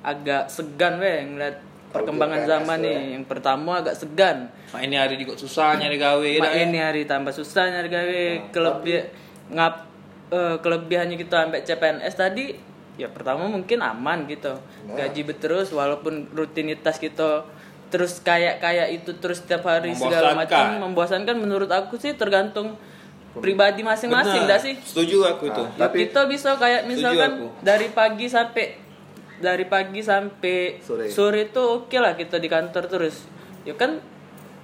agak 0.06 0.46
segan 0.54 1.02
weh 1.02 1.26
ngeliat 1.26 1.58
perkembangan 1.90 2.46
zaman 2.46 2.78
nih. 2.86 2.94
tuh, 2.94 3.10
Yang 3.18 3.26
pertama 3.26 3.72
agak 3.82 3.96
segan. 3.98 4.54
Mak 4.70 4.82
ini 4.86 4.96
hari 4.96 5.18
juga 5.18 5.34
susah 5.42 5.74
nyari 5.82 5.98
gawe 5.98 6.32
Mak 6.38 6.54
dah, 6.54 6.54
ini 6.62 6.78
hari 6.78 7.02
tambah 7.10 7.34
susah 7.34 7.74
nyari 7.74 7.90
gawe. 7.90 8.24
Kelebih 8.54 9.10
ngap 9.58 9.74
eh, 10.30 10.56
kelebihannya 10.62 11.18
kita 11.18 11.50
sampai 11.50 11.62
CPNS 11.66 12.14
tadi 12.14 12.46
ya 13.02 13.10
pertama 13.10 13.50
mungkin 13.50 13.82
aman 13.82 14.30
gitu. 14.30 14.54
Nah. 14.54 14.96
Gaji 15.02 15.22
berterus 15.26 15.74
walaupun 15.74 16.30
rutinitas 16.30 17.02
kita 17.02 17.50
terus 17.92 18.24
kayak 18.24 18.64
kayak 18.64 18.88
itu 19.02 19.18
terus 19.20 19.44
setiap 19.44 19.68
hari 19.68 19.92
segala 19.92 20.32
macam 20.32 20.80
membosankan 20.80 21.36
menurut 21.36 21.68
aku 21.68 22.00
sih 22.00 22.16
tergantung 22.16 22.80
pribadi 23.34 23.80
masing-masing 23.80 24.44
dah 24.44 24.58
sih. 24.58 24.76
Setuju 24.78 25.24
aku 25.26 25.48
itu. 25.48 25.64
Ya, 25.72 25.88
Tapi- 25.88 26.04
kita 26.04 26.26
bisa 26.26 26.56
kayak 26.56 26.84
misalkan 26.84 27.32
dari 27.60 27.88
pagi 27.90 28.28
sampai 28.28 28.76
dari 29.38 29.66
pagi 29.66 30.02
sampai 30.02 30.78
Sore. 30.80 31.08
sore, 31.08 31.40
itu 31.48 31.58
oke 31.58 31.96
lah 31.96 32.14
kita 32.14 32.36
di 32.36 32.46
kantor 32.46 32.86
terus. 32.86 33.26
Ya 33.62 33.74
kan 33.74 33.98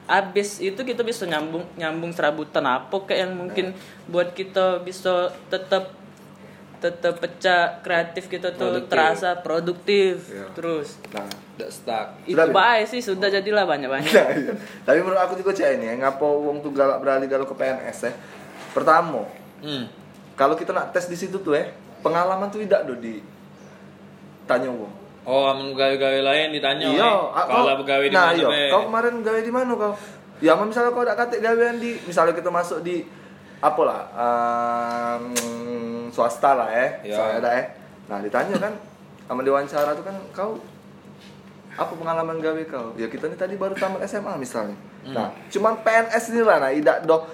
abis 0.06 0.60
itu 0.60 0.78
kita 0.80 1.02
bisa 1.02 1.24
nyambung 1.24 1.68
nyambung 1.76 2.12
serabutan 2.12 2.64
apa 2.64 2.96
kayak 3.02 3.20
yang 3.22 3.34
mungkin 3.38 3.66
buat 4.06 4.32
kita 4.32 4.80
bisa 4.80 5.32
tetap 5.48 5.92
tetap 6.78 7.18
pecah 7.18 7.82
kreatif 7.82 8.30
kita 8.30 8.54
tuh 8.54 8.70
Produktif. 8.78 8.88
terasa 8.88 9.30
produktif 9.36 10.30
Iya. 10.30 10.46
terus 10.54 11.02
Nah, 11.10 11.26
Tidak 11.58 11.70
stuck. 11.74 12.08
itu 12.24 12.38
baik 12.38 12.86
sih 12.86 13.02
sudah 13.02 13.28
jadilah 13.28 13.66
banyak 13.66 13.90
banyak 13.90 14.14
Nah, 14.16 14.30
iya. 14.32 14.54
Tapi 14.86 14.98
menurut 15.02 15.18
aku 15.18 15.34
juga 15.36 15.52
cek 15.52 15.76
ini 15.76 15.86
ya, 15.88 15.96
ngapo 15.98 16.24
wong 16.46 16.62
tuh 16.62 16.70
galak 16.70 17.02
beralih 17.02 17.26
galau 17.26 17.44
ke 17.44 17.58
PNS 17.58 17.98
ya. 18.04 18.14
Pertama, 18.78 19.26
Hmm. 19.58 19.90
kalau 20.38 20.54
kita 20.54 20.70
nak 20.70 20.94
tes 20.94 21.10
di 21.10 21.18
situ 21.18 21.42
tuh 21.42 21.58
ya, 21.58 21.66
pengalaman 22.00 22.46
tuh 22.48 22.62
tidak 22.62 22.86
do 22.86 22.94
di 22.94 23.18
tanya 24.46 24.70
wong. 24.70 24.94
Oh, 25.28 25.44
amun 25.44 25.76
gawe-gawe 25.76 26.24
lain 26.24 26.56
ditanya 26.56 26.88
Iya, 26.88 27.04
eh, 27.04 27.20
ah, 27.36 27.44
kalau 27.44 27.84
begawe 27.84 28.06
di 28.06 28.16
Nah, 28.16 28.32
mana 28.32 28.38
iya, 28.40 28.72
kau 28.72 28.88
kemarin 28.88 29.20
gawe 29.20 29.40
di 29.44 29.52
mana 29.52 29.74
kau? 29.76 29.94
Ya, 30.40 30.56
misalnya 30.56 30.96
kau 30.96 31.04
ada 31.04 31.18
katek 31.18 31.44
gawean 31.44 31.82
di 31.82 32.00
misalnya 32.06 32.32
kita 32.32 32.48
masuk 32.48 32.80
di 32.80 33.04
apa 33.60 33.82
lah, 33.84 34.02
em, 34.16 35.24
swasta 36.14 36.54
lah 36.54 36.70
ya, 36.70 36.88
Iya. 37.02 37.12
misalnya 37.12 37.36
ada 37.42 37.50
ya. 37.52 37.64
Nah, 38.08 38.18
ditanya 38.24 38.56
kan 38.56 38.74
sama 39.28 39.42
diwawancara 39.44 39.92
tuh 39.98 40.06
kan 40.06 40.16
kau 40.32 40.52
apa 41.76 41.92
pengalaman 41.92 42.40
gawe 42.40 42.62
kau? 42.70 42.96
Ya 42.96 43.10
kita 43.10 43.28
nih 43.28 43.36
tadi 43.36 43.60
baru 43.60 43.76
tamat 43.76 44.06
SMA 44.06 44.32
misalnya. 44.38 44.78
Hmm. 45.04 45.12
Nah, 45.12 45.28
cuman 45.52 45.84
PNS 45.84 46.24
ini 46.32 46.42
lah, 46.42 46.58
nah 46.62 46.72
tidak 46.72 47.04
doh 47.04 47.28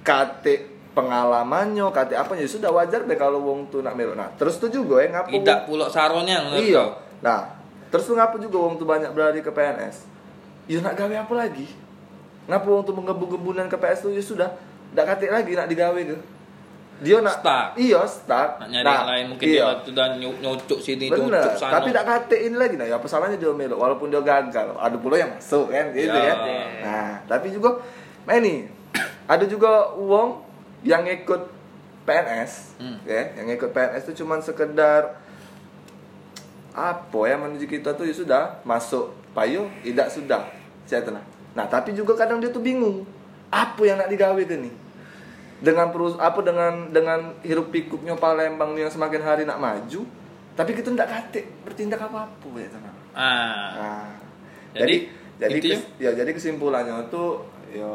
kate 0.00 0.75
pengalamannya, 0.96 1.84
kate 1.92 2.16
apa 2.16 2.32
ya 2.32 2.48
sudah 2.48 2.72
wajar 2.72 3.04
deh 3.04 3.14
kalau 3.14 3.44
wong 3.44 3.68
tuh 3.68 3.84
nak 3.84 3.92
melok. 3.92 4.16
Nah, 4.16 4.32
terus 4.34 4.56
tuh 4.56 4.72
juga 4.72 5.04
ya 5.04 5.12
ngapu 5.12 5.36
Tidak 5.36 5.68
pulak 5.68 5.92
saronnya 5.92 6.40
menurut 6.40 6.64
Iya. 6.64 6.84
Nah, 7.20 7.52
terus 7.86 8.08
lu 8.08 8.16
ngapa 8.16 8.40
juga 8.40 8.56
wong 8.58 8.80
tuh 8.80 8.88
banyak 8.88 9.12
berlari 9.12 9.44
ke 9.44 9.52
PNS? 9.52 10.08
Ya 10.64 10.80
nak 10.80 10.96
gawe 10.96 11.12
apa 11.12 11.34
lagi? 11.36 11.68
Ngapa 12.48 12.64
wong 12.64 12.82
tuh 12.82 12.94
menggebu-gebunan 12.94 13.68
ke 13.68 13.76
PS 13.76 13.98
tuh 14.02 14.10
ya 14.10 14.24
sudah, 14.24 14.48
ndak 14.90 15.04
katik 15.06 15.28
lagi 15.28 15.52
nak 15.52 15.68
digawe 15.68 16.00
ke. 16.00 16.16
Dia 16.96 17.20
nak 17.20 17.44
Stuck. 17.44 17.66
Iya, 17.76 18.00
stuck. 18.08 18.50
Nak 18.56 18.68
nyari 18.72 18.88
yang 18.88 19.04
lain 19.04 19.24
mungkin 19.28 19.46
iya. 19.46 19.68
dia 19.68 19.84
sudah 19.84 20.06
nyu- 20.16 20.40
nyucuk 20.40 20.80
sini, 20.80 21.12
Bener, 21.12 21.28
nyucuk 21.28 21.60
sana. 21.60 21.76
tapi 21.76 21.92
tak 21.92 22.08
katik 22.08 22.40
ini 22.40 22.56
lagi 22.56 22.80
nah 22.80 22.88
ya 22.88 22.96
apa 22.96 23.04
salahnya 23.04 23.36
dia 23.36 23.52
melok 23.52 23.76
walaupun 23.76 24.08
dia 24.08 24.24
gagal. 24.24 24.72
Ada 24.72 24.96
pula 24.96 25.20
yang 25.20 25.36
masuk 25.36 25.68
kan 25.68 25.92
gitu 25.92 26.08
Ya. 26.08 26.32
kan. 26.32 26.36
Nah, 26.80 27.10
tapi 27.28 27.52
juga 27.52 27.84
nah 28.24 28.34
ini 28.34 28.64
ada 29.28 29.44
juga 29.44 29.92
uang 29.92 30.45
yang 30.86 31.02
ikut 31.04 31.42
PNS, 32.02 32.78
Hmm. 32.78 33.02
ya, 33.02 33.34
yang 33.34 33.50
ikut 33.50 33.68
PNS 33.68 34.06
itu 34.06 34.22
cuman 34.22 34.38
sekedar 34.38 35.18
apa 36.72 37.20
ya 37.22 37.36
menuju 37.36 37.66
kita 37.66 37.92
tuh 37.92 38.04
ya 38.04 38.12
sudah 38.12 38.42
masuk 38.62 39.08
payo 39.32 39.64
tidak 39.80 40.06
sudah 40.08 40.44
saya 40.84 41.00
tenang 41.00 41.24
nah 41.50 41.64
tapi 41.64 41.90
juga 41.90 42.12
kadang 42.14 42.36
dia 42.36 42.52
tuh 42.52 42.60
bingung 42.60 43.08
apa 43.48 43.80
yang 43.82 43.96
nak 43.96 44.06
digawe 44.06 44.36
ke 44.38 44.54
nih 44.54 44.74
dengan 45.58 45.88
perus 45.88 46.12
apa 46.16 46.36
dengan 46.42 46.92
dengan 46.92 47.32
hirup 47.40 47.72
pikuknya 47.72 48.12
Palembang 48.14 48.76
yang 48.76 48.86
semakin 48.86 49.20
hari 49.20 49.42
nak 49.42 49.56
maju 49.56 50.04
tapi 50.52 50.70
kita 50.70 50.92
tidak 50.92 51.08
katik 51.08 51.48
bertindak 51.64 51.96
apa 51.98 52.28
apa 52.28 52.48
ya 52.54 52.68
tenang 52.68 52.96
Ah. 53.16 53.72
nah, 53.72 54.08
Jadi, 54.74 55.08
jadi 55.40 55.48
jadi 55.48 55.56
intinya? 55.56 55.76
kes- 55.80 55.88
ya 55.96 56.10
jadi 56.12 56.30
kesimpulannya 56.30 57.08
tuh 57.08 57.40
ya 57.72 57.88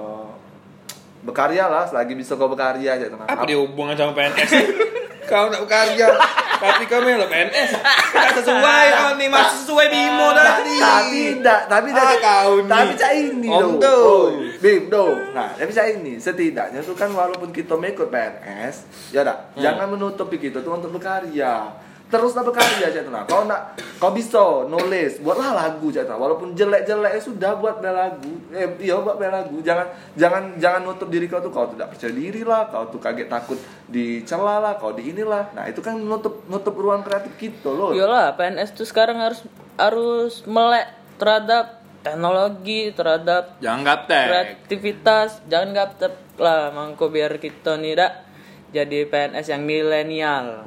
berkarya 1.22 1.66
lah 1.66 1.84
selagi 1.84 2.14
bisa 2.14 2.34
kau 2.34 2.48
berkarya 2.48 2.94
aja 2.94 3.06
tenang 3.08 3.26
Apa 3.26 3.44
dia 3.44 3.56
hubungan 3.56 3.94
sama 3.94 4.12
PNS? 4.12 4.52
kau 5.32 5.48
nak 5.48 5.64
bekerja, 5.64 6.12
tapi 6.60 6.84
kau 6.86 7.00
melok 7.00 7.26
PNS. 7.26 7.72
Tak 8.12 8.36
sesuai 8.38 8.86
kau 8.92 9.12
nih, 9.16 9.28
masih 9.28 9.58
sesuai 9.64 9.86
Bimo 9.88 10.28
tadi. 10.34 10.76
tapi 10.76 11.20
tidak 11.32 11.62
tapi 11.66 11.88
Ah, 11.88 11.96
tidak 11.96 12.18
kau 12.20 12.52
nih. 12.58 12.68
tapi 12.68 12.94
cak 12.94 13.12
ini 13.16 13.48
Om 13.48 13.62
loh. 13.62 13.72
Do. 13.78 13.96
Oh, 13.96 14.26
bim 14.58 14.84
do 14.88 15.06
nah 15.32 15.50
tapi 15.52 15.72
cak 15.72 15.88
ini 15.96 16.14
setidaknya 16.18 16.80
tuh 16.82 16.94
kan 16.94 17.10
walaupun 17.10 17.50
kita 17.50 17.74
mengikut 17.74 18.08
PNS 18.08 18.76
ya 19.10 19.22
dah 19.22 19.38
Hmm. 19.52 19.62
jangan 19.62 19.88
menutupi 19.90 20.36
kita 20.38 20.60
tuh 20.60 20.74
untuk 20.74 20.92
berkarya 20.92 21.80
teruslah 22.12 22.44
berkarya 22.44 22.92
tenang 22.92 23.24
kau 23.24 23.48
nak 23.48 23.80
kau 23.98 24.12
bisa 24.12 24.68
nulis 24.68 25.24
buatlah 25.24 25.56
lagu 25.56 25.88
tenang 25.90 26.20
walaupun 26.20 26.52
jelek 26.52 26.84
jelek 26.84 27.16
ya 27.16 27.22
sudah 27.24 27.52
buat 27.56 27.80
lagu. 27.80 28.36
Eh 28.52 28.68
iya 28.84 29.00
buat 29.00 29.16
lagu. 29.16 29.64
Jangan 29.64 29.88
jangan 30.20 30.44
jangan 30.60 30.82
nutup 30.84 31.08
diri 31.08 31.32
kau 31.32 31.40
tuh. 31.40 31.50
Kau 31.50 31.72
tidak 31.72 31.96
percaya 31.96 32.12
diri 32.12 32.44
lah 32.44 32.68
kau 32.68 32.92
tuh 32.92 33.00
kaget 33.00 33.32
takut 33.32 33.58
dicela 33.88 34.60
lah 34.60 34.76
kau 34.76 34.92
di 34.92 35.12
inilah 35.12 35.52
nah 35.56 35.68
itu 35.68 35.80
kan 35.80 35.96
nutup 35.96 36.44
nutup 36.52 36.76
ruang 36.76 37.02
kreatif 37.02 37.32
kita 37.40 37.72
loh. 37.72 37.96
Iyalah, 37.96 38.36
PNS 38.36 38.76
tuh 38.76 38.84
sekarang 38.84 39.24
harus 39.24 39.48
harus 39.80 40.44
melek 40.44 40.92
terhadap 41.16 41.80
teknologi, 42.02 42.92
terhadap 42.92 43.56
Jangan 43.64 43.82
gaptek. 43.88 44.26
kreativitas. 44.28 45.30
Jangan 45.48 45.70
gaptek 45.72 46.14
lah, 46.42 46.74
mangko 46.74 47.08
biar 47.14 47.38
kita 47.38 47.78
nih 47.78 47.96
dak 47.96 48.31
jadi 48.72 49.08
PNS 49.08 49.48
yang 49.52 49.64
milenial. 49.68 50.64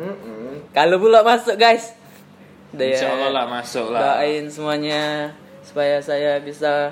Kalau 0.76 0.96
pula 1.00 1.24
masuk 1.24 1.56
guys, 1.56 1.96
Udah 2.74 2.86
ya, 2.90 2.98
Insya 2.98 3.08
Allah 3.14 3.30
lah 3.30 3.44
masuk 3.46 3.86
lah. 3.94 4.00
Doain 4.18 4.44
semuanya 4.50 5.30
supaya 5.62 6.02
saya 6.02 6.42
bisa 6.42 6.90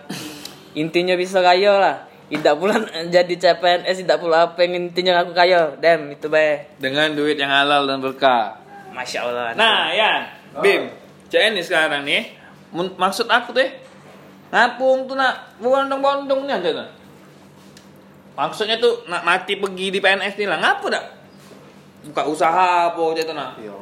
intinya 0.79 1.19
bisa 1.19 1.43
kaya 1.43 1.75
lah. 1.75 1.97
Tidak 2.31 2.55
pula 2.57 2.79
jadi 3.15 3.35
CPNS, 3.35 4.07
tidak 4.07 4.23
pula 4.23 4.47
apa 4.47 4.63
yang 4.63 4.89
intinya 4.89 5.27
aku 5.27 5.35
kaya. 5.35 5.75
Dem, 5.83 6.15
itu 6.15 6.31
baik. 6.31 6.79
Dengan 6.79 7.13
duit 7.19 7.35
yang 7.35 7.51
halal 7.51 7.85
dan 7.91 7.99
berkah. 7.99 8.63
Masya 8.95 9.27
Allah. 9.27 9.53
Nah, 9.59 9.91
ya, 9.91 10.31
Bim, 10.63 10.87
CN 11.29 11.59
nih 11.59 11.65
sekarang 11.67 12.07
nih. 12.07 12.31
Maksud 12.73 13.29
aku 13.29 13.53
tuh, 13.53 13.69
ngapung 14.49 15.05
tuh 15.11 15.19
nak 15.19 15.59
bondong-bondong 15.61 16.49
nih 16.49 16.57
aja 16.57 16.71
tuh. 16.73 16.89
Maksudnya 18.33 18.81
tuh 18.81 19.05
nak 19.09 19.23
mati 19.23 19.61
pergi 19.61 19.93
di 19.93 19.99
PNS 20.01 20.41
nih 20.41 20.49
lah, 20.49 20.59
ngapa 20.61 20.87
dak? 20.89 21.05
Buka 22.09 22.23
usaha 22.27 22.91
apa 22.91 23.01
aja 23.13 23.23
tuh 23.29 23.37
nak? 23.37 23.51
Iya. 23.61 23.77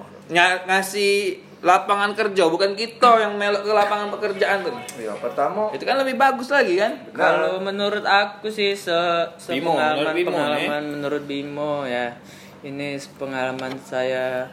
Ngasih 0.66 1.50
lapangan 1.60 2.16
kerja 2.16 2.48
bukan 2.48 2.72
kita 2.72 3.20
yang 3.20 3.36
melok 3.36 3.68
ke 3.68 3.72
lapangan 3.72 4.08
pekerjaan 4.16 4.64
tuh. 4.64 4.72
Iya, 4.96 5.12
pertama 5.20 5.68
Itu 5.76 5.84
kan 5.84 6.00
lebih 6.00 6.16
bagus 6.16 6.48
lagi 6.48 6.80
kan? 6.80 7.04
Kalau 7.12 7.60
menurut 7.60 8.04
aku 8.04 8.48
sih 8.48 8.72
se, 8.72 8.96
se 9.36 9.52
Bimo, 9.52 9.76
menurut 9.76 9.76
pengalaman 9.76 10.14
Bimo 10.16 10.30
pengalaman 10.32 10.82
menurut 10.88 11.22
Bimo 11.28 11.72
ya. 11.84 12.16
Ini 12.64 12.96
pengalaman 13.16 13.76
saya 13.84 14.48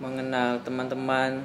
mengenal 0.00 0.60
teman-teman 0.64 1.44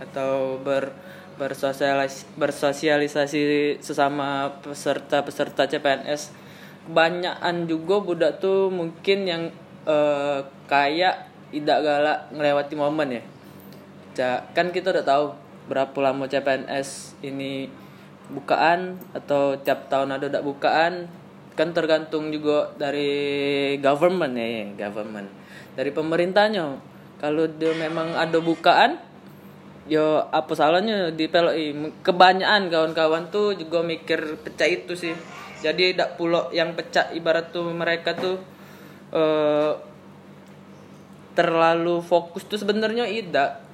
atau 0.00 0.56
ber 0.60 0.92
bersosialis, 1.38 2.26
bersosialisasi 2.34 3.78
sesama 3.78 4.58
peserta-peserta 4.64 5.70
CPNS. 5.70 6.47
Kebanyakan 6.88 7.68
juga 7.68 8.00
budak 8.00 8.32
tuh 8.40 8.72
mungkin 8.72 9.28
yang 9.28 9.42
eh, 9.84 10.40
kayak 10.64 11.28
tidak 11.52 11.78
galak 11.84 12.18
ngelewati 12.32 12.74
momen 12.80 13.20
ya. 13.20 13.22
Kan 14.56 14.72
kita 14.72 14.96
udah 14.96 15.04
tahu 15.04 15.24
berapa 15.68 15.94
lama 16.00 16.24
CPNS 16.24 17.20
ini 17.20 17.68
bukaan 18.32 18.96
atau 19.12 19.56
tiap 19.60 19.92
tahun 19.92 20.16
ada 20.16 20.32
udah 20.32 20.42
bukaan. 20.44 21.12
Kan 21.52 21.74
tergantung 21.76 22.30
juga 22.32 22.72
dari 22.80 23.76
government 23.84 24.32
ya, 24.38 24.72
government. 24.88 25.28
Dari 25.76 25.90
pemerintahnya. 25.92 26.80
Kalau 27.18 27.50
dia 27.50 27.74
memang 27.74 28.14
ada 28.14 28.38
bukaan 28.38 29.07
yo 29.88 30.20
apa 30.28 30.52
salahnya 30.52 31.08
di 31.16 31.32
PLI 31.32 31.96
kebanyakan 32.04 32.68
kawan-kawan 32.68 33.32
tuh 33.32 33.56
juga 33.56 33.80
mikir 33.80 34.36
pecah 34.44 34.68
itu 34.68 34.92
sih. 34.92 35.16
Jadi 35.58 35.96
tidak 35.96 36.20
pulau 36.20 36.52
yang 36.54 36.76
pecah 36.76 37.10
ibarat 37.16 37.50
tuh 37.50 37.72
mereka 37.72 38.14
tuh 38.14 38.38
eh 39.10 39.72
terlalu 41.32 42.04
fokus 42.04 42.44
tuh 42.44 42.60
sebenarnya 42.60 43.08
tidak 43.08 43.64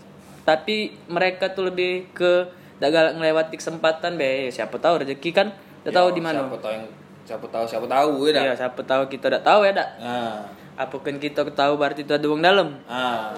tapi 0.44 0.92
mereka 1.08 1.50
tuh 1.50 1.72
lebih 1.72 2.12
ke 2.12 2.46
tidak 2.78 2.90
galak 2.94 3.12
ngelewati 3.18 3.56
kesempatan 3.58 4.14
be. 4.14 4.48
Siapa 4.54 4.76
tahu 4.78 5.02
rezeki 5.02 5.30
kan? 5.34 5.50
Udah 5.82 5.92
tahu 5.92 6.08
di 6.14 6.22
mana. 6.22 6.46
Siapa 6.46 6.56
tahu 6.62 6.72
yang 6.72 6.86
siapa 7.24 7.46
tahu 7.48 7.64
siapa 7.64 7.86
tahu 7.88 8.10
ya 8.28 8.32
dak. 8.36 8.44
Iya, 8.44 8.54
siapa 8.54 8.80
tahu 8.84 9.02
kita 9.08 9.24
udah 9.32 9.42
tahu 9.42 9.60
ya 9.64 9.72
dak. 9.72 9.88
Nah, 9.98 10.36
apa 10.76 10.96
kan 11.00 11.16
kita 11.16 11.40
tahu 11.48 11.72
berarti 11.80 12.04
itu 12.04 12.12
ada 12.12 12.26
uang 12.28 12.42
dalam 12.44 12.68
ah. 12.86 13.32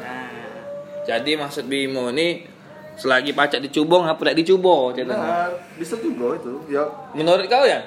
Jadi 1.07 1.39
maksud 1.39 1.71
Bimo 1.71 2.11
ini 2.11 2.56
Selagi 2.97 3.37
pacak 3.37 3.61
dicubung, 3.61 4.09
apa 4.09 4.17
tidak 4.19 4.37
dicubo? 4.41 4.89
Benar, 4.91 5.53
bisa 5.77 6.01
juga 6.01 6.33
itu. 6.37 6.53
Ya, 6.69 6.85
Menurut 7.13 7.45
kau 7.45 7.65
ya? 7.65 7.85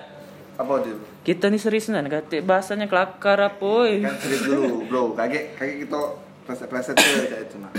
apa 0.59 0.73
dia? 0.83 0.91
Kita 1.23 1.47
nih 1.47 1.55
serius 1.55 1.87
nan 1.87 2.11
kata 2.11 2.43
bahasanya 2.43 2.85
kelakar 2.85 3.39
apa. 3.39 3.73
Kan 3.87 4.15
serius 4.19 4.43
dulu, 4.43 4.83
bro. 4.85 5.03
Kayak 5.15 5.55
kayak 5.55 5.87
kita 5.87 5.99
preset-preset 6.43 6.95
tuh 6.99 7.07
kayak 7.25 7.47
itu 7.47 7.55
nah. 7.63 7.71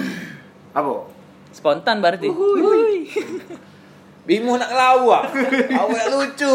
Apa? 0.73 1.13
Spontan 1.53 2.01
berarti. 2.01 2.33
Wuih. 2.33 3.05
Bimo 4.29 4.57
nak 4.57 4.73
ngelawak. 4.73 5.25
Awak 5.77 6.05
lucu. 6.09 6.55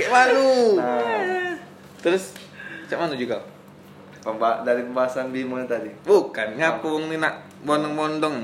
Kayak 0.00 0.10
malu. 0.10 0.80
Nah, 0.80 1.54
Terus 2.00 2.32
cak 2.88 2.96
mana 2.96 3.14
juga? 3.14 3.44
pemba 4.20 4.60
dari 4.60 4.84
pembahasan 4.84 5.32
Bimo 5.32 5.56
yang 5.56 5.64
tadi. 5.64 5.88
Bukan, 6.04 6.60
ngapung 6.60 7.08
nih 7.08 7.16
nak 7.16 7.40
bondong-bondong. 7.64 8.36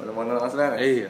Mana-mana 0.00 0.40
maksudnya? 0.40 0.80
Iya. 0.80 1.08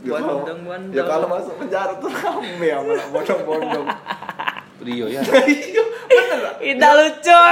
Ya, 0.00 0.12
kalau- 0.16 0.42
Bondong-bondong. 0.42 0.96
Ya 0.96 1.02
kalau 1.06 1.26
masuk 1.28 1.54
penjara 1.60 1.92
tuh 2.00 2.10
rame 2.10 2.66
ya 2.66 2.78
mana 2.82 3.04
bondong-bondong. 3.14 3.86
Rio 4.86 5.06
ya. 5.12 5.20
Iya, 5.30 5.82
bener 6.26 6.38
lah. 6.42 6.54
Tidak 6.58 6.92
lucu. 6.98 7.42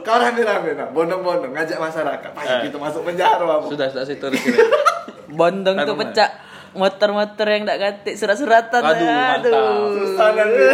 Kau 0.00 0.16
rame-rame 0.16 0.70
nah, 0.72 0.88
bondong-bondong 0.88 1.52
ngajak 1.52 1.76
masyarakat. 1.76 2.30
Eh. 2.30 2.36
Pasti 2.38 2.54
kita 2.70 2.78
masuk 2.80 3.02
penjara, 3.04 3.42
Bapak. 3.44 3.68
Sudah, 3.68 3.86
sudah 3.92 4.04
situ 4.08 4.24
terus. 4.24 4.40
Bondong 5.38 5.76
tuh 5.84 5.98
pecah 5.98 6.30
motor-motor 6.74 7.46
yang 7.50 7.62
tak 7.66 7.78
katik 7.82 8.14
surat-suratan. 8.16 8.82
Aduh, 8.82 9.06
mantap. 9.06 9.66
Susah 9.98 10.28
nanti. 10.34 10.64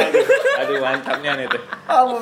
Aduh, 0.61 0.77
mantapnya 0.85 1.31
nih 1.41 1.47
tuh. 1.49 1.63
Apa? 1.89 2.17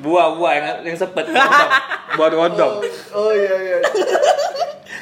Buah-buah 0.00 0.52
yang 0.56 0.66
yang 0.92 0.96
sepet. 0.96 1.28
Bondong. 1.28 1.70
Buah 2.16 2.28
bondong. 2.30 2.74
Oh, 3.12 3.28
oh 3.28 3.32
iya 3.36 3.54
iya. 3.60 3.76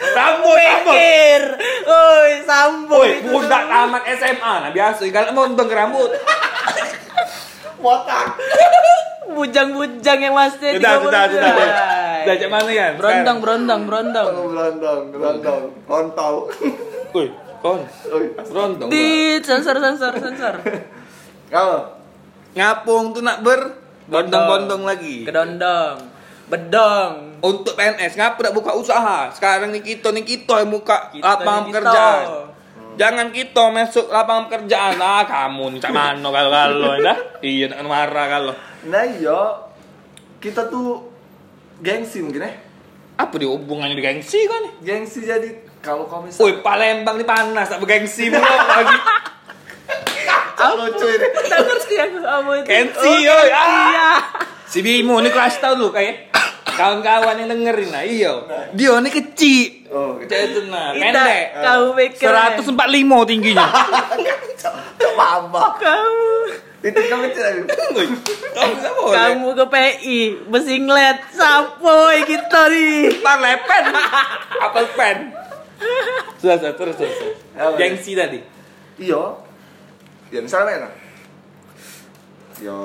Rambut, 0.02 0.56
rambut. 0.58 0.94
Pikir. 0.98 1.42
Oi, 1.86 2.30
sambung. 2.42 2.98
Woi, 2.98 3.22
budak 3.22 3.62
tamat 3.70 4.02
SMA. 4.18 4.54
Nah, 4.66 4.70
biasa 4.74 5.02
kalau 5.14 5.32
bondong 5.32 5.68
ke 5.70 5.74
rambut. 5.78 6.10
Botak. 7.78 8.26
Bujang-bujang 9.32 10.18
yang 10.20 10.34
masih 10.36 10.76
Sudah, 10.76 11.00
sudah, 11.00 11.22
sudah. 11.30 11.52
Sudah, 12.22 12.34
cak 12.38 12.50
mana 12.52 12.70
ya? 12.70 12.86
Berondong, 12.94 13.38
berondong, 13.42 13.82
berondong. 13.88 14.28
Oh, 14.30 14.46
berondong, 14.52 15.00
berondong. 15.10 15.62
Kontol. 15.88 16.34
Woi, 17.16 17.26
kon. 17.58 17.80
Oi, 18.12 18.26
Berondong. 18.36 18.88
Di 18.92 19.38
sensor, 19.40 19.80
sensor, 19.80 20.12
sensor. 20.20 20.54
Kamu? 21.50 21.78
Ngapung 22.52 23.16
tuh 23.16 23.24
nak 23.24 23.40
ber 23.40 23.80
bondong-bondong 24.06 24.82
lagi. 24.84 25.24
Kedondong. 25.24 26.11
Bedong. 26.52 27.40
Untuk 27.40 27.72
PNS 27.80 28.20
ngapa 28.20 28.52
buka 28.52 28.76
usaha? 28.76 29.32
Sekarang 29.32 29.72
nih 29.72 29.80
kita 29.80 30.12
nih 30.12 30.20
kita 30.20 30.60
yang 30.60 30.68
buka 30.68 31.08
Kita 31.08 31.24
lapangan 31.40 31.62
pekerjaan. 31.72 32.24
Jangan 32.92 33.26
kita 33.32 33.64
masuk 33.72 34.12
lapangan 34.12 34.52
pekerjaan 34.52 35.00
ah 35.00 35.24
kamu 35.24 35.72
nih 35.72 35.80
cak 35.80 35.92
mano 35.96 36.28
kalau 36.28 36.52
kalau 36.52 37.00
dah. 37.00 37.18
Iya 37.40 37.72
nak 37.72 37.88
marah 37.88 38.26
kalau. 38.28 38.52
Nah 38.84 39.04
iya. 39.08 39.40
Kita 40.44 40.68
tuh 40.68 41.08
gengsi 41.80 42.20
mungkin 42.20 42.44
eh. 42.44 42.54
Apa 43.16 43.40
dia 43.40 43.48
hubungannya 43.48 43.96
di 43.96 44.04
gengsi 44.04 44.44
kan 44.44 44.60
nih? 44.68 44.72
Gengsi 44.84 45.24
jadi 45.24 45.48
kalau 45.80 46.04
kau 46.04 46.20
misal 46.20 46.44
Woi, 46.44 46.60
Palembang 46.60 47.16
nih 47.16 47.24
panas 47.24 47.72
tak 47.72 47.80
bergengsi 47.80 48.28
mulu 48.28 48.44
lagi. 48.44 48.98
Cak 50.60 50.72
lucu 50.76 51.06
ini. 51.08 51.26
Tak 51.48 51.60
ngerti 51.64 51.94
aku 51.96 52.16
apa 52.22 52.50
itu. 52.60 52.66
Gengsi, 52.68 53.08
Oh, 53.08 53.40
oi. 53.40 53.48
Ah. 53.50 53.66
Iya. 53.88 54.10
Si 54.68 54.84
Bimo 54.84 55.16
nih 55.20 55.32
kelas 55.32 55.60
tau 55.60 55.76
lu 55.80 55.88
kayak 55.88 56.32
kawan-kawan 56.76 57.34
yang 57.40 57.48
dengerin 57.52 57.90
nah 57.92 58.04
iya. 58.04 58.32
Dia 58.72 58.98
nih 58.98 59.12
kecil. 59.12 59.82
Oh, 59.92 60.16
itu 60.16 60.60
nah, 60.72 60.96
pendek. 60.96 61.44
Kamu 61.60 61.88
pikir. 61.92 62.32
145 62.32 63.28
tingginya. 63.28 63.68
Mama. 65.12 65.76
Kamu. 65.76 66.32
Itu 66.82 66.98
kamu. 66.98 67.26
Woi, 67.94 68.06
Kamu 68.56 68.72
bisa 68.74 68.90
boleh. 68.96 69.14
Kamu 69.14 69.48
ke 69.54 69.64
PI, 69.68 70.18
besinglet, 70.48 71.18
sapoy 71.36 72.24
kita 72.24 72.72
nih. 72.72 73.22
Pan 73.22 73.38
lepen. 73.38 73.84
Apel 74.64 74.86
pen. 74.96 75.18
Sudah, 76.40 76.56
sudah, 76.58 76.74
terus, 76.74 76.96
terus. 76.98 77.14
terus. 77.14 77.36
Apa? 77.54 77.76
Gengsi 77.78 78.18
tadi. 78.18 78.40
Iya. 78.98 79.22
Ya 80.32 80.40
misalnya 80.40 80.88
nah. 80.88 80.92
Yo, 82.62 82.78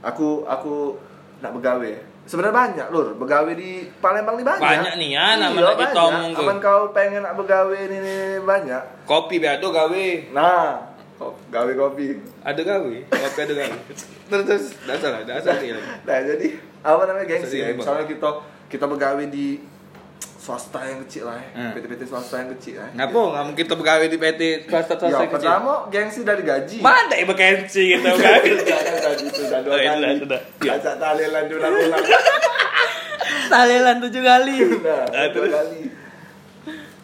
aku 0.00 0.48
aku 0.48 0.96
nak 1.44 1.52
begawe. 1.54 2.07
Sebenarnya 2.28 2.56
banyak 2.60 2.86
lur, 2.92 3.16
begawe 3.16 3.48
di 3.56 3.88
Palembang 4.04 4.36
ini 4.36 4.44
banyak. 4.44 4.60
Banyak 4.60 4.94
nih 5.00 5.08
ya, 5.16 5.26
nama 5.40 5.48
Iya, 5.56 5.64
nak 5.64 5.76
kita 5.80 6.00
omong. 6.12 6.32
Aman 6.36 6.58
kau 6.60 6.92
pengen 6.92 7.24
nak 7.24 7.40
begawe 7.40 7.72
ini, 7.72 7.96
ini, 7.96 8.12
ini 8.12 8.38
banyak. 8.44 9.08
Kopi 9.08 9.40
beado 9.40 9.72
gawe. 9.72 10.06
Nah, 10.36 10.92
gawe 11.48 11.72
kopi. 11.72 12.20
Ada 12.44 12.60
gawe. 12.60 12.94
Kopi 13.08 13.38
ada 13.40 13.54
gawe. 13.56 13.76
Terus, 14.28 14.44
terus. 14.44 14.64
Dasar 14.84 15.10
lah, 15.16 15.22
dasar 15.24 15.56
sih. 15.56 15.72
Nah, 15.72 16.18
jadi 16.20 16.48
apa 16.84 17.02
namanya 17.08 17.26
gengsi? 17.32 17.64
Ya? 17.64 17.72
Misalnya 17.72 18.04
kita 18.04 18.44
kita 18.68 18.84
begawe 18.84 19.24
di 19.24 19.64
swasta 20.38 20.78
yang 20.80 21.02
kecil 21.02 21.26
lah 21.26 21.34
ya. 21.34 21.50
Hmm. 21.52 21.72
PT-PT 21.74 22.02
swasta 22.06 22.34
yang 22.38 22.50
kecil 22.54 22.74
lah. 22.78 22.88
Ngapa? 22.94 23.18
Nggak 23.28 23.44
mungkin 23.44 23.58
kita 23.60 23.74
begawe 23.74 24.04
di 24.06 24.16
PT 24.16 24.40
swasta 24.64 24.94
Ya, 24.94 25.00
swasta 25.00 25.18
kecil. 25.20 25.34
pertama 25.34 25.72
gengsi 25.88 26.20
dari 26.22 26.42
gaji. 26.42 26.78
Mana 26.78 27.12
ya 27.12 27.24
bergengsi 27.24 27.82
gitu 27.90 28.06
kan? 28.06 28.40
Jangan 28.40 28.94
tadi 29.02 29.24
sudah 29.28 29.58
dua 29.60 29.70
Oh, 29.70 29.78
iya, 29.78 29.90
kali. 29.92 29.98
sudah, 29.98 30.14
sudah. 30.16 30.40
Iya. 30.60 30.72
Ajak 30.78 30.94
talilan 30.96 31.42
ulang-ulang. 31.50 32.04
Talilan 33.48 33.96
tujuh 33.98 34.22
kali. 34.22 34.56
Nah, 34.78 35.04
Ah, 35.08 35.26
dua 35.26 35.28
terus? 35.34 35.50
kali. 35.50 35.80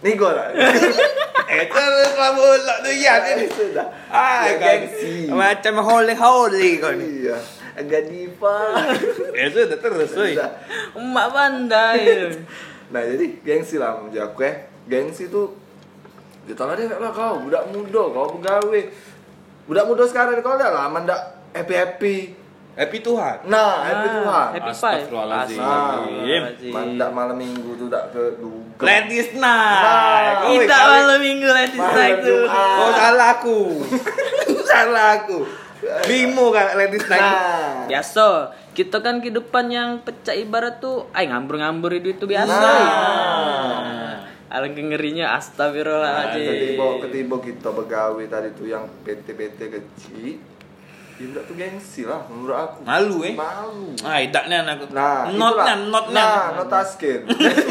Nih 0.01 0.13
gue 0.15 0.31
lah. 0.31 0.49
Eh, 1.45 1.69
terus 1.69 2.11
kamu 2.11 2.41
ulak 2.41 2.79
tuh 2.81 2.91
ya 2.91 3.15
ini. 3.31 3.47
Sudah. 3.47 3.87
Ah, 4.09 4.43
Ya, 4.43 4.57
gengsi. 4.57 5.29
gengsi. 5.29 5.31
Macam 5.31 5.75
holy 5.79 6.11
holy 6.13 6.71
kan. 6.79 6.97
Iya. 6.97 7.37
Agak 7.75 8.03
diva. 8.09 8.59
Eh, 9.31 9.49
sudah 9.49 9.77
terus. 9.77 10.11
Emak 10.95 11.27
pandai. 11.31 12.01
Nah 12.95 13.03
jadi 13.03 13.27
gengsi 13.43 13.75
lah 13.77 13.99
menurut 13.99 14.15
aku 14.15 14.47
ya. 14.47 14.55
Gengsi 14.87 15.27
tuh 15.27 15.51
tolong 16.55 16.77
deh 16.79 16.87
lah 16.87 17.11
kau, 17.11 17.41
budak 17.43 17.67
muda, 17.73 18.03
kau 18.13 18.37
begawe 18.37 18.81
Budak 19.65 19.85
muda 19.89 20.05
sekarang 20.05 20.45
kau 20.45 20.61
lihat 20.61 20.77
lah, 20.77 20.93
aman 20.93 21.09
dak 21.09 21.21
happy-happy 21.57 22.45
Happy 22.75 22.99
Tuhan. 23.07 23.47
Nah, 23.47 23.87
happy 23.87 24.09
Tuhan 24.11 24.27
Ah, 24.35 24.47
Happy 24.51 24.73
Five. 24.75 25.07
Astagfirullahaladzim. 25.07 25.63
Astagfirullahaladzim. 25.63 26.73
Mandak 26.75 27.11
malam 27.15 27.37
minggu 27.39 27.71
tuh 27.79 27.87
tak 27.87 28.11
ke 28.11 28.23
duga 28.43 28.83
Ladies 28.83 29.31
night. 29.39 29.83
Nah, 29.87 30.51
Kita 30.51 30.79
malam 30.83 31.19
minggu 31.23 31.47
Malam 31.47 31.95
night 31.95 32.19
tuh. 32.19 32.43
Jumat. 32.51 32.79
Oh, 32.83 32.91
salah 32.99 33.29
aku. 33.39 33.59
salah 34.75 35.07
aku. 35.23 35.39
Bimo 36.11 36.51
kan 36.51 36.75
ladies 36.75 37.07
night. 37.07 37.23
Nah, 37.23 37.87
Biasa, 37.87 38.27
kita 38.75 38.99
kan 38.99 39.23
kehidupan 39.23 39.71
yang 39.71 40.03
pecah 40.03 40.35
ibarat 40.35 40.79
tuh, 40.79 41.07
ay 41.11 41.31
ngambur-ngambur 41.31 41.95
itu 41.95 42.13
itu 42.13 42.27
biasa. 42.27 42.53
Nah. 42.53 44.15
Alangkah 44.51 44.87
ngerinya 44.87 45.27
nah 45.27 45.39
astagfirullahaladzim. 45.41 46.47
ketiba 46.47 46.85
ketiba 47.03 47.37
kita 47.41 47.69
begawe 47.71 48.23
tadi 48.25 48.49
tuh 48.55 48.67
yang 48.69 48.87
PT-PT 49.03 49.59
kecil 49.67 50.39
Ya 51.15 51.31
udah 51.31 51.43
tuh 51.43 51.55
gengsi 51.55 52.03
lah 52.03 52.27
menurut 52.27 52.55
aku 52.55 52.83
Malu, 52.83 53.23
eh? 53.23 53.35
Malu 53.35 53.95
Ah, 54.03 54.19
idaknya 54.19 54.63
anak. 54.63 54.91
Nah, 54.91 55.31
notnya, 55.31 55.75
itulah. 55.75 55.91
notnya. 55.91 56.23
Nah, 56.27 56.47
not 56.59 56.67
taskin. 56.67 57.23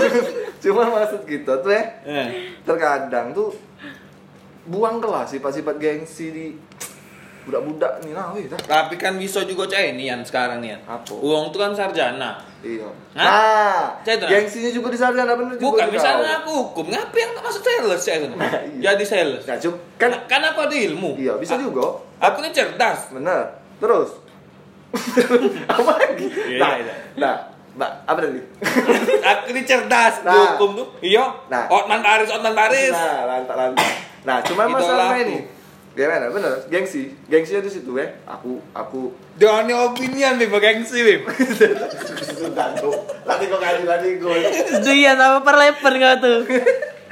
Cuma 0.64 0.88
maksud 0.88 1.28
kita 1.28 1.60
tuh 1.60 1.72
ya, 1.72 1.84
Eh. 2.04 2.28
terkadang 2.64 3.36
tuh 3.36 3.52
buang 4.64 5.04
kelas 5.04 5.36
sifat-sifat 5.36 5.76
gengsi 5.76 6.32
di 6.32 6.46
budak-budak 7.44 8.00
nih 8.00 8.12
nah, 8.12 8.32
wih, 8.32 8.48
dah. 8.48 8.56
Tapi 8.58 8.96
kan 8.96 9.16
bisa 9.16 9.44
juga 9.44 9.68
cah 9.68 9.80
ini 9.80 10.06
yang 10.06 10.22
sekarang. 10.22 10.60
Yan. 10.60 10.80
Apa? 10.84 11.12
Uang 11.14 11.52
tuh 11.52 11.60
kan 11.60 11.72
sarjana. 11.72 12.40
Iya. 12.60 12.88
Nah, 13.14 14.00
Saya 14.00 14.16
tahu. 14.18 14.32
gengsinya 14.32 14.72
juga 14.72 14.88
di 14.88 14.98
sarjana 14.98 15.34
bener 15.34 15.54
juga. 15.54 15.68
Bukan, 15.68 15.86
di 15.86 15.94
misalnya 15.94 16.40
aku 16.40 16.52
hukum, 16.64 16.86
ngapa 16.88 17.12
yang 17.14 17.32
masuk 17.36 17.60
sales 17.62 18.02
ya? 18.02 18.16
Nah, 18.24 18.32
iya. 18.64 18.80
Jadi 18.90 19.04
sales. 19.04 19.44
Nah, 19.44 19.58
cum, 19.58 19.76
kan 19.98 20.12
Kan, 20.24 20.40
kan 20.40 20.42
apa 20.46 20.60
ada 20.64 20.76
ilmu? 20.78 21.16
iya 21.16 21.36
bisa 21.36 21.56
A- 21.56 21.60
juga. 21.60 22.00
Aku 22.22 22.40
ini 22.40 22.50
cerdas. 22.50 23.12
Bener. 23.12 23.60
Terus 23.78 24.10
apa 25.74 25.92
lagi? 25.98 26.28
Iya, 26.30 26.60
nah, 26.60 26.72
iya. 26.78 26.94
nah, 27.16 27.36
Mbak, 27.74 27.92
apa 28.06 28.20
tadi? 28.22 28.42
aku 29.34 29.44
ini 29.50 29.62
cerdas 29.64 30.22
Nah. 30.22 30.30
di 30.30 30.40
hukum 30.54 30.70
tuh. 30.78 30.88
Iya. 31.02 31.26
Nah. 31.50 31.66
Otman 31.68 32.00
Taris, 32.00 32.30
Otman 32.30 32.54
Taris. 32.54 32.94
Nah, 32.94 33.26
lantak 33.26 33.56
lantak. 33.58 33.90
Nah, 34.24 34.38
cuma 34.40 34.62
Idola 34.64 34.76
masalahnya 34.78 35.20
ini. 35.26 35.38
Gimana? 35.94 36.26
Bener, 36.34 36.66
gengsi. 36.74 37.14
Gengsinya 37.30 37.62
di 37.62 37.70
situ 37.70 37.94
ya. 37.94 38.18
Aku 38.26 38.58
aku 38.74 39.14
Jangan 39.38 39.94
opinian, 39.94 40.42
Bim, 40.42 40.54
gengsi, 40.58 41.06
Bim. 41.06 41.22
Lagi 43.26 43.46
kok 43.46 43.62
kali 43.62 43.86
lagi 43.86 44.10
gue. 44.18 44.38
Dia 44.82 45.14
sama 45.14 45.46
perleper 45.46 45.94
nggak 45.94 46.16
tuh? 46.18 46.40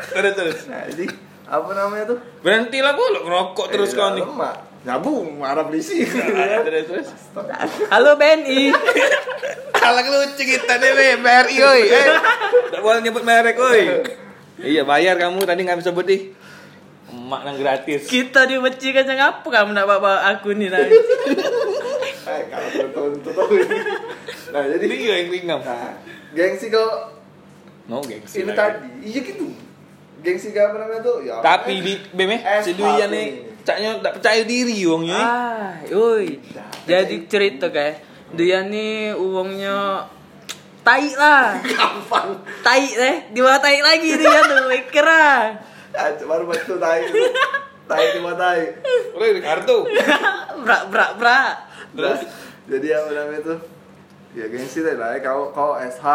Terus, 0.01 0.33
terus. 0.33 0.57
Nah, 0.65 0.89
jadi 0.89 1.05
apa 1.45 1.69
namanya 1.77 2.05
tuh? 2.13 2.19
Berhentilah 2.41 2.93
gue 2.97 3.07
ngerokok 3.21 3.67
terus 3.69 3.93
Eh, 3.93 3.97
kau 3.97 4.09
nih. 4.17 4.25
Lemak. 4.25 4.55
Nyambung, 4.81 5.37
marah 5.37 5.65
berisi. 5.69 6.01
Terus, 6.01 6.85
terus. 6.89 7.07
Halo 7.93 8.17
BNI. 8.17 8.73
Alang 9.77 10.07
lucu 10.09 10.41
kita 10.41 10.81
nih, 10.81 10.89
Bim. 10.97 11.19
BRI, 11.21 11.55
oi. 11.61 11.81
Eh, 11.85 12.05
boleh 12.81 13.01
nyebut 13.05 13.21
merek, 13.21 13.61
oi. 13.61 13.83
Iya 14.61 14.85
bayar 14.85 15.17
kamu 15.17 15.41
tadi 15.41 15.65
nggak 15.65 15.81
bisa 15.81 15.89
berdih. 15.89 16.37
Emak 17.31 17.47
nang 17.47 17.55
gratis. 17.55 18.11
Kita 18.11 18.43
dibenci 18.43 18.91
kan 18.91 19.07
ngapa 19.07 19.47
kamu 19.47 19.71
nak 19.71 19.87
bawa 19.87 20.35
aku 20.35 20.51
nih 20.51 20.67
nanti. 20.67 20.99
Eh, 22.21 22.43
kalau 22.53 23.17
tuh 23.17 23.49
ini. 23.57 23.79
Nah, 24.53 24.63
jadi 24.67 24.85
Dia 24.85 25.15
yang 25.25 25.29
ringam. 25.33 25.59
nah, 25.65 25.95
gengsi 26.37 26.69
kalau 26.69 27.09
No 27.89 27.97
gengsi. 28.03 28.45
ini 28.45 28.53
tadi, 28.53 28.87
iya 29.01 29.19
gitu. 29.25 29.49
Gengsi 30.21 30.53
gak 30.53 30.69
apa 30.69 30.85
namanya 30.85 31.01
tuh? 31.01 31.25
Ya. 31.25 31.41
Tapi 31.41 31.81
di 31.81 31.97
si 32.61 32.77
Duyan 32.77 33.09
batu 33.09 33.15
nih 33.15 33.25
ini. 33.25 33.63
caknya 33.65 33.89
tak 34.05 34.13
percaya 34.21 34.41
diri 34.45 34.75
wongnya. 34.85 35.17
Ah, 35.17 35.71
yoi. 35.87 36.37
Jadi 36.85 37.15
cerita 37.25 37.73
kayak 37.73 38.05
dia 38.37 38.59
nih 38.69 39.17
uangnya 39.17 40.05
tai 40.85 41.09
lah. 41.17 41.57
Gampang. 41.73 42.37
Tai 42.61 42.85
deh, 42.85 43.17
di 43.33 43.39
bawah 43.41 43.57
tai 43.57 43.81
lagi 43.81 44.13
dia 44.13 44.39
tuh, 44.45 44.69
keren. 44.93 45.57
Ah, 45.57 45.70
baru 46.25 46.43
betul 46.47 46.77
tai. 46.79 47.07
Tai 47.87 48.05
di 48.15 48.19
mana 48.23 48.37
tai. 48.39 48.75
Udah 49.15 49.27
di 49.35 49.43
kartu. 49.43 49.77
Brak 50.63 50.83
brak 50.93 51.11
brak. 51.19 51.53
Terus 51.91 52.21
jadi 52.71 52.87
apa 53.03 53.09
namanya 53.11 53.41
tuh? 53.51 53.59
Ya 54.31 54.47
gengsi 54.47 54.79
deh 54.79 54.95
lah, 54.95 55.19
kau 55.19 55.51
kau 55.51 55.75
SH. 55.75 56.07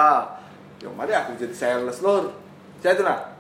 Ya 0.81 0.89
mari 0.93 1.13
aku 1.13 1.37
jadi 1.37 1.53
sales 1.53 2.01
lor. 2.01 2.33
Saya 2.81 2.97
tuh 2.97 3.05
nah. 3.05 3.37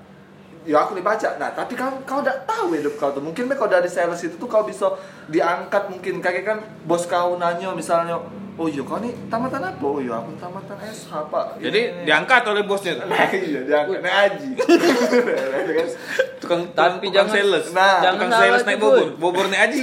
Ya 0.66 0.83
aku 0.83 0.99
dibaca. 0.99 1.38
Nah, 1.38 1.55
tapi 1.55 1.79
kau 1.79 1.88
kau 2.03 2.20
udah 2.20 2.42
tahu 2.42 2.75
hidup 2.75 2.99
kau 2.99 3.14
tuh. 3.14 3.22
Mungkin 3.22 3.46
kau 3.55 3.70
dari 3.70 3.87
sales 3.87 4.18
itu 4.20 4.35
tuh 4.35 4.51
kau 4.51 4.66
bisa 4.66 4.90
diangkat 5.31 5.88
mungkin 5.88 6.18
kayak 6.18 6.42
kan 6.42 6.59
bos 6.85 7.07
kau 7.07 7.38
nanya 7.38 7.70
misalnya, 7.70 8.18
"Oh 8.57 8.66
iya 8.66 8.81
kau 8.81 8.97
nih 8.97 9.12
tamatan 9.27 9.61
apa?" 9.62 9.81
"Oh 9.81 9.97
iya 9.97 10.16
aku 10.16 10.33
tamatan 10.37 10.77
SH, 10.81 11.12
Pak." 11.29 11.45
Jadi 11.59 11.81
Ini- 11.83 12.05
diangkat 12.05 12.42
oleh 12.47 12.62
bosnya. 12.62 12.92
tuh. 12.95 13.07
Nah, 13.11 13.29
iya 13.31 13.61
diangkat 13.62 14.01
naik 14.01 14.16
aji. 14.23 14.49
Tukang 16.40 16.62
Tapi 16.73 17.07
tukang 17.07 17.27
jangan- 17.27 17.35
sales. 17.35 17.66
Nah, 17.71 18.01
jangan 18.01 18.16
tukang 18.19 18.33
sales 18.35 18.62
naik 18.64 18.79
bobor. 18.79 19.09
Bobor 19.16 19.45
naik 19.47 19.62
aji. 19.66 19.83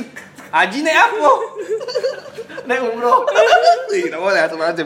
Aji 0.49 0.77
naik 0.81 0.99
apa? 0.99 1.31
naik 2.67 2.81
umroh. 2.85 3.19
Tak 3.89 4.19
boleh 4.19 4.41
atau 4.41 4.57
macam. 4.57 4.85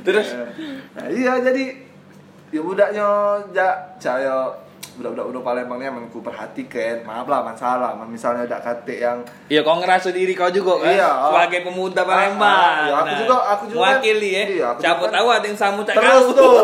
Terus 0.00 0.28
Nah, 0.90 1.06
iya 1.06 1.38
jadi 1.38 1.64
ya 2.50 2.60
budaknya 2.60 3.06
ja 3.50 3.68
saya 3.96 4.50
budak-budak 4.92 5.26
udah 5.26 5.42
Palembang 5.42 5.78
ini 5.78 5.86
emang 5.86 6.04
ku 6.06 6.18
perhatikan 6.18 7.02
maaf 7.02 7.24
lah 7.24 7.40
masalah 7.40 7.94
misalnya 8.02 8.42
ada 8.42 8.58
kate 8.58 8.98
yang 8.98 9.22
Iya, 9.46 9.60
kau 9.60 9.76
ngerasa 9.76 10.10
diri 10.10 10.32
kau 10.32 10.48
juga 10.48 10.78
kan? 10.78 10.90
Iya. 10.90 11.10
Sebagai 11.26 11.60
pemuda 11.62 12.02
Palembang. 12.02 12.50
Ah, 12.50 12.66
ah, 12.66 12.76
iya, 12.82 12.94
aku 12.96 13.12
juga- 13.18 13.44
aku 13.48 13.64
juga 13.66 13.78
kan- 13.80 13.86
Mewakili 13.96 14.30
ya. 14.30 14.44
iya, 14.46 14.66
aku 14.68 14.78
Siapa 14.80 14.94
juga 14.94 15.04
kan- 15.04 15.14
tahu 15.14 15.28
ada 15.28 15.44
yang 15.44 15.58
samu 15.58 15.80
cak 15.82 15.94
terus 15.94 16.24
kau. 16.24 16.34
tuh 16.34 16.54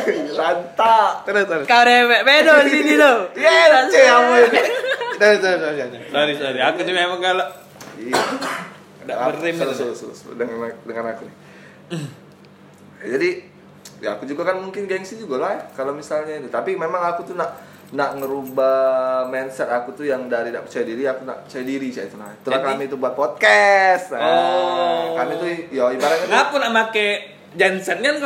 rantak 0.38 1.12
Terus 1.24 1.44
terus. 1.44 1.66
Kau 1.66 1.82
rewek 1.82 2.20
bedo 2.22 2.54
di 2.60 2.70
sini 2.72 2.92
tuh. 2.94 3.18
Iya, 3.34 3.78
C 3.84 3.94
kamu 4.00 4.32
ini. 4.42 4.60
Terus 5.22 5.38
terus 5.38 5.58
terus. 5.60 6.06
Sorry 6.08 6.34
sorry. 6.34 6.58
Aku 6.60 6.78
cuma 6.82 6.98
emang 7.00 7.20
kalau 7.20 7.46
Iya. 7.94 8.18
Itu. 9.02 9.58
terus, 9.58 9.78
terus, 9.98 10.18
dengan 10.32 10.70
dengan 10.82 11.04
aku 11.10 11.22
nih. 11.24 11.36
Jadi 13.02 13.28
ya 13.98 14.14
aku 14.14 14.24
juga 14.24 14.42
kan 14.44 14.58
mungkin 14.58 14.86
gengsi 14.86 15.14
juga 15.14 15.38
lah 15.38 15.50
ya, 15.52 15.62
kalau 15.74 15.90
misalnya 15.92 16.38
itu. 16.38 16.48
Tapi 16.48 16.74
memang 16.74 17.02
aku 17.04 17.22
tuh 17.24 17.34
nak 17.34 17.50
nak 17.92 18.16
ngerubah 18.16 18.80
mindset 19.28 19.68
aku 19.68 19.92
tuh 19.92 20.08
yang 20.08 20.24
dari 20.24 20.48
tidak 20.48 20.64
percaya 20.64 20.84
diri 20.84 21.04
aku 21.04 21.22
nak 21.22 21.44
percaya 21.44 21.64
diri 21.64 21.88
saya 21.88 22.08
itu 22.08 22.16
nah. 22.16 22.32
Itulah 22.32 22.58
Jadi- 22.58 22.68
kami 22.72 22.82
tuh 22.88 22.96
buat 22.96 23.12
podcast. 23.12 24.16
Nah, 24.16 24.20
Oh. 24.22 25.12
Kami 25.12 25.32
tuh 25.36 25.48
ya 25.68 25.84
ibaratnya 25.92 26.24
Kenapa 26.24 26.54
nak 26.56 26.70
make 26.72 27.08
Jansen 27.52 28.00
kan? 28.00 28.16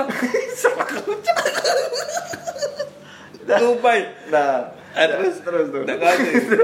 Lupa. 3.59 3.91
ya? 3.99 4.07
Nah, 4.31 4.39
Ah, 4.39 4.61
terus 4.99 5.37
terus 5.39 5.67
tuh. 5.69 5.85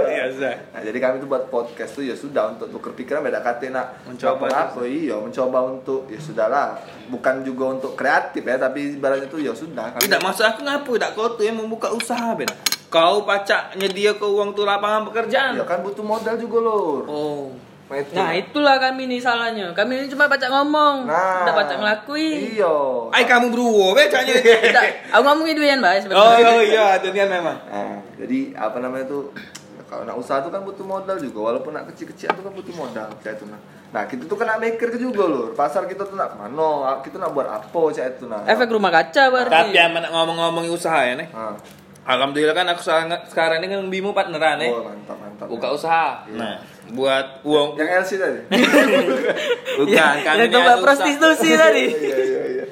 Iya. 0.02 0.24
Nah, 0.66 0.80
jadi 0.80 0.98
kami 0.98 1.14
tuh 1.18 1.28
buat 1.28 1.44
podcast 1.46 1.92
tuh 1.92 2.02
ya 2.02 2.14
sudah 2.14 2.50
untuk 2.50 2.68
tukar 2.70 2.92
pikiran 2.92 3.20
beda 3.20 3.38
kata 3.38 3.68
nak 3.68 3.86
Mencoba 4.04 4.48
apa 4.48 4.80
iya 4.82 5.14
mencoba 5.14 5.58
untuk 5.68 6.06
ya 6.06 6.16
sudahlah 6.16 6.80
bukan 7.06 7.42
juga 7.42 7.64
untuk 7.70 7.92
kreatif 7.92 8.40
ya 8.40 8.56
tapi 8.56 8.96
ibaratnya 8.96 9.26
tuh 9.26 9.38
ya 9.38 9.52
sudah 9.52 9.92
kami- 9.92 10.02
Tidak 10.02 10.20
maksud 10.20 10.44
aku 10.46 10.60
ngapa 10.62 10.90
tidak 10.90 11.10
kau 11.12 11.28
tuh 11.30 11.44
yang 11.44 11.56
membuka 11.56 11.88
usaha 11.88 12.32
ben. 12.32 12.48
Kau 12.88 13.22
pacak 13.22 13.72
nyedia 13.74 14.12
ke 14.12 14.22
uang 14.22 14.52
tuh 14.52 14.64
lapangan 14.64 15.04
pekerjaan. 15.06 15.52
ya 15.54 15.64
kan 15.64 15.80
butuh 15.80 16.00
modal 16.00 16.36
juga 16.36 16.58
lor 16.58 17.02
Oh. 17.04 17.44
Nah, 17.92 18.00
itu. 18.00 18.12
Nah 18.16 18.30
itulah 18.32 18.76
kami 18.80 19.04
nih 19.04 19.20
salahnya. 19.20 19.76
Kami 19.76 19.92
ini 20.00 20.06
cuma 20.08 20.24
baca 20.24 20.46
ngomong, 20.48 21.04
Nah. 21.04 21.44
tidak 21.44 21.54
baca 21.60 21.74
ngelakui. 21.76 22.56
iya 22.56 22.76
Ay 23.12 23.28
kamu 23.28 23.52
beruwo 23.52 23.92
becaknya. 23.92 24.40
Tidak, 24.40 25.12
aku 25.12 25.22
ngomongin 25.22 25.54
duian 25.54 25.78
mbak 25.78 26.08
oh, 26.08 26.32
oh 26.32 26.62
iya, 26.64 26.96
dunian 26.98 27.28
memang. 27.28 27.56
nah, 27.68 28.00
jadi 28.16 28.56
apa 28.56 28.80
namanya 28.80 29.04
tuh 29.04 29.28
ya 29.76 29.82
kalau 29.84 30.08
nak 30.08 30.16
usaha 30.16 30.40
tuh 30.40 30.48
kan 30.48 30.64
butuh 30.64 30.82
modal 30.82 31.16
juga 31.16 31.52
walaupun 31.52 31.76
nak 31.76 31.84
kecil-kecil 31.92 32.32
tuh 32.32 32.42
kan 32.42 32.52
butuh 32.52 32.72
modal 32.72 33.08
kayak 33.20 33.36
itu 33.36 33.44
nah 33.44 33.60
nah 33.92 34.08
kita 34.08 34.24
tuh 34.24 34.36
kan 34.40 34.48
nak 34.48 34.58
maker 34.60 34.88
juga 34.96 35.24
lor 35.28 35.48
pasar 35.52 35.84
kita 35.84 36.08
tuh 36.08 36.16
nak 36.16 36.32
mana 36.32 36.96
kita 37.04 37.20
nak 37.20 37.36
buat 37.36 37.44
apa 37.44 37.80
kayak 37.92 38.16
itu 38.16 38.24
nah 38.24 38.40
Efek 38.48 38.72
rumah 38.72 38.88
kaca 38.88 39.22
berarti. 39.28 39.52
Tapi 39.52 39.76
yang 39.76 39.92
mana 39.92 40.08
ngomong-ngomong 40.08 40.64
usaha 40.72 40.96
ya 41.04 41.12
nih. 41.12 41.28
Ah. 41.32 41.52
Alhamdulillah 42.02 42.50
kan 42.50 42.66
aku 42.66 42.82
sekarang, 42.82 43.14
sekarang 43.30 43.56
ini 43.62 43.68
kan 43.70 43.78
Bimo 43.86 44.10
partneran 44.10 44.58
nih. 44.58 44.70
oh 44.74 44.82
mantap 44.82 45.16
mantap 45.20 45.46
Buka 45.46 45.68
usaha. 45.70 46.26
Iya. 46.26 46.34
Nah, 46.40 46.54
buat 46.92 47.40
uang 47.42 47.74
yang 47.74 47.88
LC 48.00 48.10
tadi 48.16 48.40
bukan 49.80 49.88
Ya, 49.88 50.20
yang 50.36 50.50
tempat 50.50 50.76
prostitusi 50.78 51.56
tadi. 51.62 51.86
iya 51.90 52.16
iya 52.18 52.42
iya. 52.46 52.64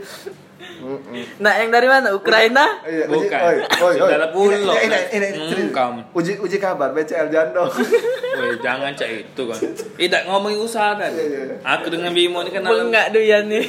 Nah 1.39 1.55
yang 1.55 1.71
dari 1.71 1.87
mana? 1.87 2.11
Ukraina? 2.11 2.83
Iya, 2.83 3.07
Bukan. 3.07 3.31
oi, 3.39 3.57
oi, 3.63 3.95
oi. 3.95 3.95
Saudara 4.01 4.27
pulau. 4.29 4.75
Ini, 4.75 4.99
ini, 5.13 5.29
ini, 5.39 5.63
Hmm. 5.71 6.03
Uji, 6.11 6.35
uji 6.37 6.57
kabar, 6.59 6.91
BCL 6.91 7.31
Jando. 7.31 7.69
Weh, 8.41 8.59
jangan 8.59 8.91
cak 8.91 9.07
itu 9.07 9.43
kan. 9.45 9.61
Tidak 9.95 10.23
ngomongin 10.27 10.59
usaha 10.59 10.97
kan. 10.97 11.13
Iya, 11.13 11.23
iya, 11.23 11.41
iya. 11.47 11.57
Aku 11.63 11.89
dengan 11.89 12.11
Bimo 12.11 12.43
ini 12.43 12.51
kan 12.51 12.65
Enggak 12.65 13.13
duian 13.13 13.47
nih. 13.47 13.63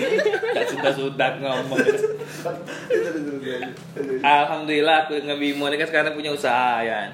Tak 0.50 0.66
sudah-sudah 0.72 1.30
ngomong. 1.38 1.78
Alhamdulillah 4.22 4.96
aku 5.06 5.20
dengan 5.20 5.38
Bimo 5.38 5.68
ini 5.68 5.78
kan 5.78 5.88
sekarang 5.88 6.14
punya 6.14 6.32
usaha 6.32 6.82
ya. 6.82 7.12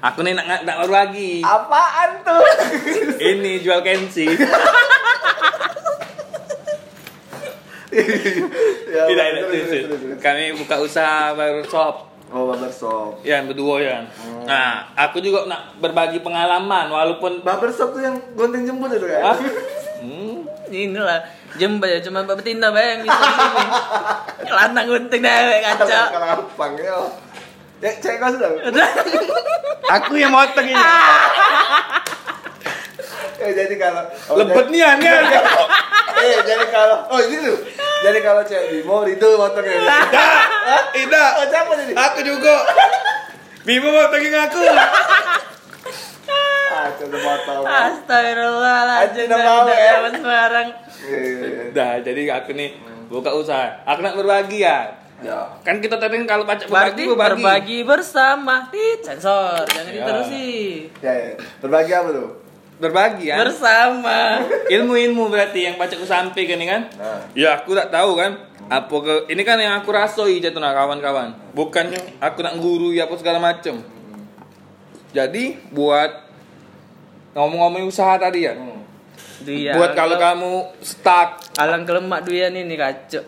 Aku 0.00 0.24
nih 0.24 0.32
nak 0.32 0.64
nak 0.64 0.76
baru 0.80 0.92
lagi. 0.96 1.44
Apaan 1.44 2.24
tuh? 2.24 2.40
Ini 3.36 3.60
jual 3.60 3.84
kensi. 3.84 4.26
Ya, 7.90 9.02
Tidak, 9.06 9.26
terus. 9.50 9.82
Kami 10.22 10.54
buka 10.54 10.78
usaha 10.78 11.34
barbershop. 11.34 12.06
Oh, 12.30 12.46
barbershop. 12.46 13.18
Ya, 13.26 13.42
berdua 13.42 13.82
ya. 13.82 14.06
Nah, 14.46 14.94
aku 14.94 15.18
juga 15.18 15.50
nak 15.50 15.74
berbagi 15.82 16.22
pengalaman 16.22 16.86
walaupun 16.86 17.42
Barbershop 17.42 17.90
tuh 17.90 18.02
yang 18.02 18.14
gonteng 18.38 18.62
jemput 18.62 18.94
itu 18.94 19.06
kan? 19.10 19.34
Ah, 19.34 19.36
hmm, 20.06 20.46
Inilah 20.70 21.18
jembat 21.58 21.90
ya 21.90 21.98
cuma 22.06 22.22
Pak 22.22 22.38
Betinda 22.38 22.70
bayang 22.70 23.02
gitu. 23.02 23.18
Lanang 24.54 24.86
gunting 24.86 25.22
dewek 25.26 25.60
kaca. 25.66 26.00
Kelapang 26.14 26.72
ya. 26.78 26.98
Ya, 27.80 27.96
cek 27.96 28.20
kau 28.20 28.28
sudah. 28.28 28.52
aku 29.96 30.12
yang 30.16 30.32
motong 30.32 30.68
ini. 30.68 30.76
Eh, 33.40 33.56
jadi 33.56 33.72
kalau 33.80 34.04
oh, 34.28 34.36
Lebet 34.36 34.68
nih 34.68 34.84
kan. 34.84 35.00
jadi- 35.00 35.32
Eh, 36.20 36.44
jadi 36.44 36.64
kalau 36.68 37.08
oh 37.08 37.16
ini 37.24 37.40
tuh. 37.40 37.56
Jadi 38.04 38.20
kalau 38.20 38.44
cek 38.44 38.68
Bimo 38.68 39.00
itu 39.08 39.28
motongnya. 39.32 39.80
Tidak, 39.80 40.40
tidak. 40.92 41.28
Oh, 41.40 41.46
siapa 41.48 41.72
jadi? 41.72 41.92
Aku 41.96 42.20
juga. 42.20 42.68
Bimo 43.64 43.96
motongin 43.96 44.36
aku. 44.36 44.60
Ah. 44.60 45.40
Astagfirullahaladzim. 47.88 49.32
Mau, 49.32 49.64
Udah 49.64 49.72
ya. 49.72 50.04
sekarang. 50.12 50.68
Iya, 51.00 51.18
iya, 51.18 51.40
iya. 51.40 51.62
Nah, 51.72 51.94
jadi 52.04 52.22
aku 52.36 52.52
nih 52.52 52.76
buka 53.08 53.32
usaha. 53.32 53.80
Aku 53.88 54.04
nak 54.04 54.20
berbagi 54.20 54.60
ya. 54.60 55.00
Ya. 55.20 55.40
Kan 55.60 55.78
kita 55.78 56.00
tadi 56.00 56.16
kalau 56.24 56.48
Berarti 56.48 56.64
berbagi, 56.66 57.04
berbagi. 57.04 57.42
berbagi 57.44 57.78
bersama. 57.84 58.68
Tit, 58.72 59.04
sensor. 59.04 59.64
Jangan 59.68 59.92
Ya. 59.92 59.94
diterusin. 60.00 60.80
Ya, 61.00 61.12
ya. 61.12 61.32
Berbagi 61.60 61.92
apa 61.92 62.08
tuh? 62.10 62.28
Berbagi 62.80 63.24
ya. 63.28 63.36
Bersama. 63.44 64.40
Ilmu-ilmu 64.66 65.28
berarti 65.28 65.68
yang 65.68 65.76
pacak 65.76 66.00
ku 66.00 66.08
sampaikan 66.08 66.56
ini 66.56 66.66
kan. 66.66 66.82
Nah. 66.96 67.20
Ya 67.36 67.60
aku 67.60 67.76
tak 67.76 67.92
tahu 67.92 68.16
kan. 68.16 68.40
Apa 68.70 68.96
ke 69.02 69.14
ini 69.28 69.42
kan 69.44 69.60
yang 69.60 69.76
aku 69.76 69.92
rasoi 69.92 70.40
jatuh 70.40 70.62
nah 70.62 70.72
kawan-kawan. 70.72 71.36
Bukannya 71.52 72.00
aku 72.22 72.40
nak 72.40 72.56
guru 72.56 72.96
ya 72.96 73.04
apa 73.04 73.18
segala 73.20 73.36
macem. 73.36 73.84
Jadi 75.10 75.58
buat 75.74 76.08
ngomong-ngomong 77.34 77.84
usaha 77.84 78.16
tadi 78.16 78.46
ya. 78.48 78.54
Duian. 79.40 79.72
buat 79.72 79.96
kalau 79.96 80.20
kamu 80.20 80.84
stuck 80.84 81.40
Alang 81.56 81.88
kelemak 81.88 82.28
duian 82.28 82.52
ini 82.52 82.76
kacau. 82.76 83.24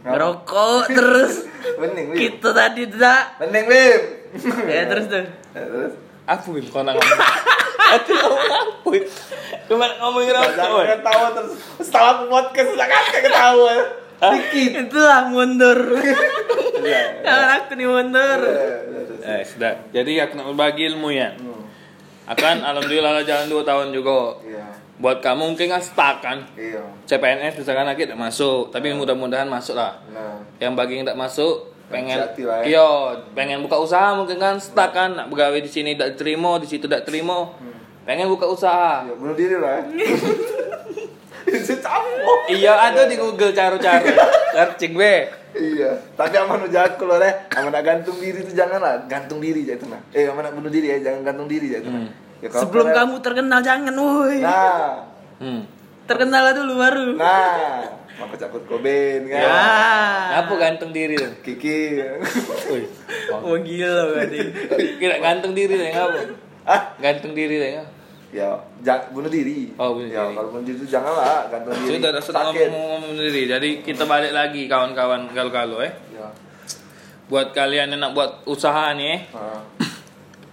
Ngerokok 0.00 0.84
terus. 0.88 1.34
Bening, 1.76 2.06
Bim. 2.12 2.16
Kita 2.16 2.48
tadi 2.56 2.82
tidak. 2.88 3.36
Bening, 3.40 3.66
Bim. 3.68 4.02
Ya 4.70 4.86
terus 4.86 5.06
tuh. 5.10 5.26
Ya, 5.26 5.62
terus. 5.66 5.92
apa 6.30 6.46
bim 6.46 6.62
kau 6.70 6.86
ngomong 6.86 7.02
Aku 7.98 8.12
ngomong 8.14 8.46
apa 8.46 8.90
cuma 9.66 9.86
ngomongin 9.98 10.30
Jangan 10.30 10.54
rokok 10.54 10.84
ketawa 10.86 11.26
terus. 11.34 11.52
Setelah 11.82 12.14
podcast 12.30 12.68
sudah 12.70 12.86
kan 12.86 13.02
ketawa. 13.18 13.72
Dikit. 14.20 14.70
Itulah 14.86 15.20
mundur. 15.32 15.80
Iya. 16.80 17.20
Jangan 17.20 17.48
aku 17.60 17.72
nih 17.76 17.88
mundur. 17.92 18.40
Eh, 19.20 19.44
sudah. 19.44 19.84
Jadi 19.92 20.16
aku 20.16 20.32
nak 20.32 20.48
berbagi 20.48 20.88
ilmu 20.88 21.12
ya. 21.12 21.36
Hmm. 21.36 21.68
Akan 22.24 22.64
alhamdulillah 22.64 23.20
lah 23.20 23.24
jalan 23.28 23.52
2 23.52 23.68
tahun 23.68 23.86
juga. 23.92 24.40
Buat 25.00 25.24
kamu 25.24 25.56
mungkin 25.56 25.72
kan 25.72 25.80
stuck 25.80 26.20
kan. 26.20 26.44
Iya. 26.54 26.84
CPNS 27.08 27.56
misalkan 27.64 27.88
lagi 27.88 28.04
tidak 28.04 28.20
masuk, 28.20 28.68
tapi 28.68 28.92
mudah-mudahan 28.92 29.48
masuk 29.48 29.74
lah. 29.74 29.96
Nah. 30.12 30.44
Yang 30.60 30.72
bagi 30.76 30.92
yang 31.00 31.04
tidak 31.08 31.20
masuk 31.20 31.72
pengen 31.90 32.22
ya. 32.22 32.62
iya 32.62 32.86
pengen 33.34 33.66
buka 33.66 33.74
usaha 33.82 34.14
mungkin 34.14 34.38
kan 34.38 34.54
stuck 34.62 34.94
kan 34.94 35.10
nak 35.10 35.26
begawe 35.26 35.58
di 35.58 35.66
sini 35.66 35.98
tidak 35.98 36.14
terima 36.14 36.54
di 36.62 36.70
situ 36.70 36.86
tidak 36.86 37.02
terima 37.02 37.50
pengen 38.06 38.30
buka 38.30 38.46
usaha 38.46 39.02
Ya, 39.10 39.14
bunuh 39.18 39.34
diri 39.34 39.58
lah 39.58 39.82
ya. 39.82 39.84
Iya 42.50 42.72
ada 42.78 43.10
di 43.10 43.18
Google 43.18 43.50
cara-cara 43.50 44.06
searching 44.54 44.94
be 44.94 45.26
Iya, 45.50 45.98
tapi 46.14 46.38
aman 46.38 46.62
aku 46.62 47.10
loh 47.10 47.18
deh. 47.18 47.34
Aman 47.58 47.74
gantung 47.82 48.14
diri 48.22 48.46
itu 48.46 48.54
jangan 48.54 48.78
lah, 48.78 49.02
gantung 49.10 49.42
diri 49.42 49.66
aja 49.66 49.82
itu 49.82 49.86
nah. 49.90 49.98
Eh, 50.14 50.30
aman 50.30 50.46
nak 50.46 50.54
bunuh 50.54 50.70
diri 50.70 50.94
ya, 50.94 51.10
jangan 51.10 51.26
gantung 51.26 51.50
diri 51.50 51.74
aja 51.74 51.82
itu 51.82 51.90
nah. 51.90 52.06
Ya, 52.40 52.48
kalau 52.48 52.62
Sebelum 52.62 52.86
kalian- 52.86 52.98
kamu 52.98 53.14
terkenal 53.20 53.60
jangan, 53.60 53.94
woi. 53.94 54.38
Nah, 54.40 55.04
hmm. 55.38 55.60
Terkenal 56.04 56.42
dulu 56.52 56.72
baru. 56.74 57.08
nah, 57.14 57.84
maka 58.16 58.34
cakut 58.36 58.64
koben 58.64 59.24
kan. 59.26 59.38
Ya. 59.38 59.60
apa 60.36 60.52
gantung 60.54 60.90
diri 60.90 61.14
tuh 61.14 61.30
Kiki. 61.40 62.00
Wih, 62.66 62.84
Oh 63.30 63.54
gila 63.56 64.12
kan 64.12 64.28
kira 64.96 65.16
gantung 65.18 65.52
diri 65.52 65.72
tuh 65.72 65.86
ngapa 65.86 66.20
ah, 66.62 66.80
gantung 66.98 67.32
diri 67.32 67.56
tuh 67.56 67.68
ngapa 67.72 67.90
ya, 68.30 68.50
ja- 68.80 69.06
bunuh 69.08 69.26
diri. 69.26 69.72
Oh, 69.74 69.94
bunuh 69.94 70.06
ya, 70.06 70.22
diri. 70.22 70.34
kalau 70.34 70.48
bunuh 70.50 70.64
diri 70.64 70.76
itu 70.76 70.86
janganlah 70.88 71.48
gantung 71.48 71.72
diri. 71.74 71.90
sudah 71.96 72.10
sudah 72.16 72.42
Sakit. 72.44 72.66
ngomong-ngomong 72.68 73.12
diri 73.16 73.42
jadi 73.46 73.68
kita 73.80 74.04
balik 74.04 74.30
lagi 74.30 74.62
kawan-kawan 74.66 75.30
galau-galau 75.30 75.78
eh 75.80 75.92
Ya. 76.10 76.26
buat 77.26 77.50
kalian 77.50 77.90
yang 77.90 78.00
nak 78.00 78.12
buat 78.12 78.42
usaha 78.44 78.92
nih 78.92 79.08
eh 79.08 79.20
Ah, 79.32 79.62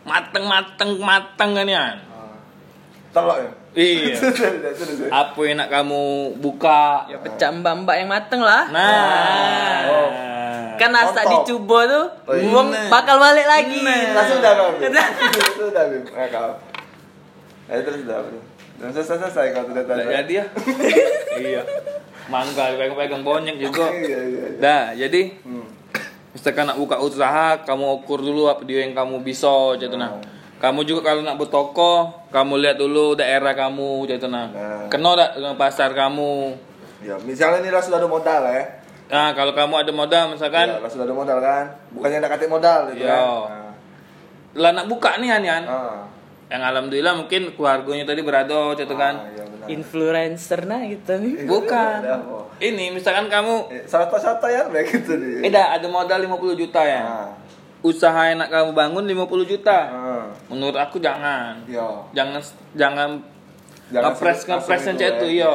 mateng-mateng 0.07 0.89
mateng 0.97 1.49
kan 1.53 1.67
ya 1.67 1.83
ah. 1.83 1.93
Telok 3.09 3.37
ya. 3.37 3.49
iya 3.73 4.15
Sudah, 4.17 4.31
sudah, 4.49 4.71
sudah, 4.73 4.95
sudah. 4.97 5.09
apa 5.11 5.39
yang 5.41 5.57
nak 5.57 5.69
kamu 5.69 6.01
buka 6.37 7.05
Ya 7.05 7.17
pecah 7.17 7.49
mbak-mbak 7.51 7.95
yang 7.95 8.09
mateng 8.09 8.41
lah. 8.41 8.63
nah 8.69 9.77
Oh. 9.85 10.09
Kan 10.77 10.93
asa 10.93 11.09
Mantap. 11.19 11.31
dicoba 11.41 11.79
tuh, 11.85 12.05
uang 12.45 12.69
bakal 12.87 13.17
balik 13.17 13.45
lagi. 13.45 13.81
Langsung 14.13 14.37
dah 14.37 14.53
kau. 14.53 14.69
Sudah, 15.57 15.83
Bim. 15.89 16.05
Eh, 16.05 16.27
kau. 16.29 16.53
Eh, 17.67 17.81
terus 17.81 18.05
dah. 18.05 18.21
Bim. 18.21 18.37
Dan 18.77 18.93
selesai 18.93 19.17
selesai 19.19 19.45
kalau 19.51 19.73
sudah 19.73 19.81
Nggak 19.81 20.05
jadi 20.21 20.33
ya 20.35 20.45
iya 21.49 21.61
mangga 22.27 22.77
pegang-pegang 22.77 23.23
bonyek 23.23 23.57
juga 23.57 23.89
Iya, 23.89 24.19
iya, 24.21 24.21
iya. 24.21 24.59
dah 24.59 24.83
jadi 24.93 25.21
Hmm. 25.41 25.65
Misalkan 26.37 26.63
nak 26.63 26.77
buka 26.77 26.95
usaha 26.97 27.57
kamu 27.59 27.97
ukur 27.97 28.21
dulu 28.21 28.45
apa 28.45 28.61
dia 28.61 28.79
yang 28.79 28.93
kamu 28.93 29.19
bisa 29.19 29.49
gitu 29.75 29.97
nah 29.97 30.21
kamu 30.57 30.79
juga 30.83 31.01
kalau 31.03 31.21
nak 31.21 31.33
bertoko 31.35 31.93
kamu 32.29 32.53
lihat 32.59 32.77
dulu 32.77 33.13
daerah 33.13 33.51
kamu 33.51 34.05
gitu 34.05 34.25
nah 34.25 34.45
Nah. 34.47 34.85
kenal 34.87 35.13
tak 35.13 35.33
dengan 35.35 35.53
pasar 35.53 35.91
kamu 35.91 36.53
Ya, 36.97 37.13
misalnya 37.19 37.61
ini 37.61 37.69
lah 37.69 37.77
sudah 37.79 37.97
ada 37.97 38.05
modal 38.05 38.41
ya. 38.43 38.63
nah 39.07 39.29
kalau 39.31 39.53
kamu 39.53 39.73
ada 39.79 39.91
modal 39.91 40.23
misalkan 40.29 40.65
Ya, 40.67 40.81
sudah 40.83 41.05
ada 41.05 41.13
modal 41.15 41.37
kan. 41.39 41.65
Bukannya 41.91 42.17
nak 42.19 42.31
katik 42.31 42.47
modal 42.47 42.79
gitu 42.89 43.01
Iya. 43.01 43.17
kan. 43.17 43.69
lah 44.55 44.71
nak 44.73 44.85
buka 44.87 45.17
nih 45.17 45.29
Anian 45.31 45.63
Ah. 45.63 46.05
yang 46.47 46.61
alhamdulillah 46.63 47.13
mungkin 47.15 47.51
keluarganya 47.51 48.01
tadi 48.03 48.21
berado 48.21 48.73
gitu 48.73 48.93
kan 48.93 49.13
Ah, 49.15 49.29
iya 49.29 49.41
benar. 49.41 49.46
Influencer 49.69 50.59
nah 50.63 50.81
gitu 50.81 51.13
nih. 51.15 51.43
bukan 51.43 51.99
ini 52.57 52.89
misalkan 52.89 53.27
kamu 53.27 53.55
Eh, 53.69 53.83
Sata-sata 53.83 54.47
ya 54.47 54.65
kayak 54.65 54.85
gitu 54.89 55.13
nih. 55.13 55.43
beda 55.43 55.73
ada 55.73 55.87
modal 55.87 56.19
50 56.19 56.27
juta 56.57 56.81
ya 56.81 57.01
Ah. 57.01 57.29
usaha 57.79 58.21
yang 58.25 58.37
nak 58.37 58.49
kamu 58.49 58.71
bangun 58.71 59.03
50 59.03 59.23
juta 59.45 59.77
Ah. 59.83 60.25
menurut 60.47 60.75
aku 60.75 60.97
jangan 60.97 61.61
Iya. 61.63 61.87
jangan 62.11 62.41
jangan 62.73 63.09
Jangan 63.87 64.11
ngepres 64.11 64.39
ngepres 64.43 64.81
itu 64.81 64.87
yang 64.89 64.97
cek 64.97 65.13
ya. 65.13 65.25
iya 65.25 65.53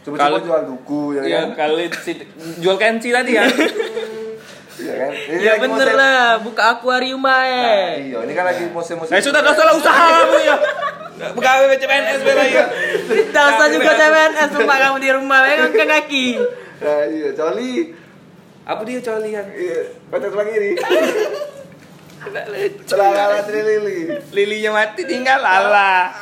Coba-coba 0.00 0.22
kalau 0.24 0.38
jual 0.40 0.62
duku 0.66 1.00
ya 1.12 1.22
ya 1.22 1.38
kan. 1.44 1.48
kali 1.68 1.84
si- 2.04 2.26
jual 2.56 2.74
kenci 2.74 3.08
tadi 3.08 3.32
ya 3.32 3.44
Iya 4.74 4.94
kan. 4.96 5.10
Ini 5.10 5.42
Ya 5.42 5.52
bener 5.58 5.74
musim- 5.84 5.98
lah, 5.98 6.38
buka 6.38 6.62
akuarium 6.72 7.18
Nah, 7.18 7.34
bae. 7.34 7.98
iya, 8.04 8.18
ini 8.20 8.30
kan 8.32 8.46
lagi 8.46 8.64
musim-musim. 8.68 9.10
eh 9.10 9.18
sudah 9.18 9.42
dosa 9.42 9.62
lah 9.64 9.74
usaha 9.74 10.06
kamu 10.16 10.38
ya 10.40 10.56
pegawai 11.18 11.66
bela 12.22 12.44
ya 12.46 12.64
Tidak 13.08 13.44
usah 13.54 13.66
juga 13.74 13.90
CPNS 13.98 14.50
rumah 14.54 14.76
kamu 14.78 14.96
di 15.02 15.10
rumah, 15.12 15.40
ya 15.44 15.54
kan 15.66 15.70
ke 15.74 15.84
kaki. 15.84 16.26
Nah, 16.78 17.02
iya, 17.10 17.28
coli. 17.34 17.72
apa 18.68 18.80
dia 18.84 19.00
colian 19.00 19.46
Iya, 19.48 19.80
kocok 20.12 20.28
sebelah 20.28 20.46
kiri. 20.46 20.70
Celana 22.84 23.40
lili. 23.48 23.98
lilinya 24.34 24.70
mati 24.76 25.02
tinggal 25.08 25.40
Allah 25.40 26.12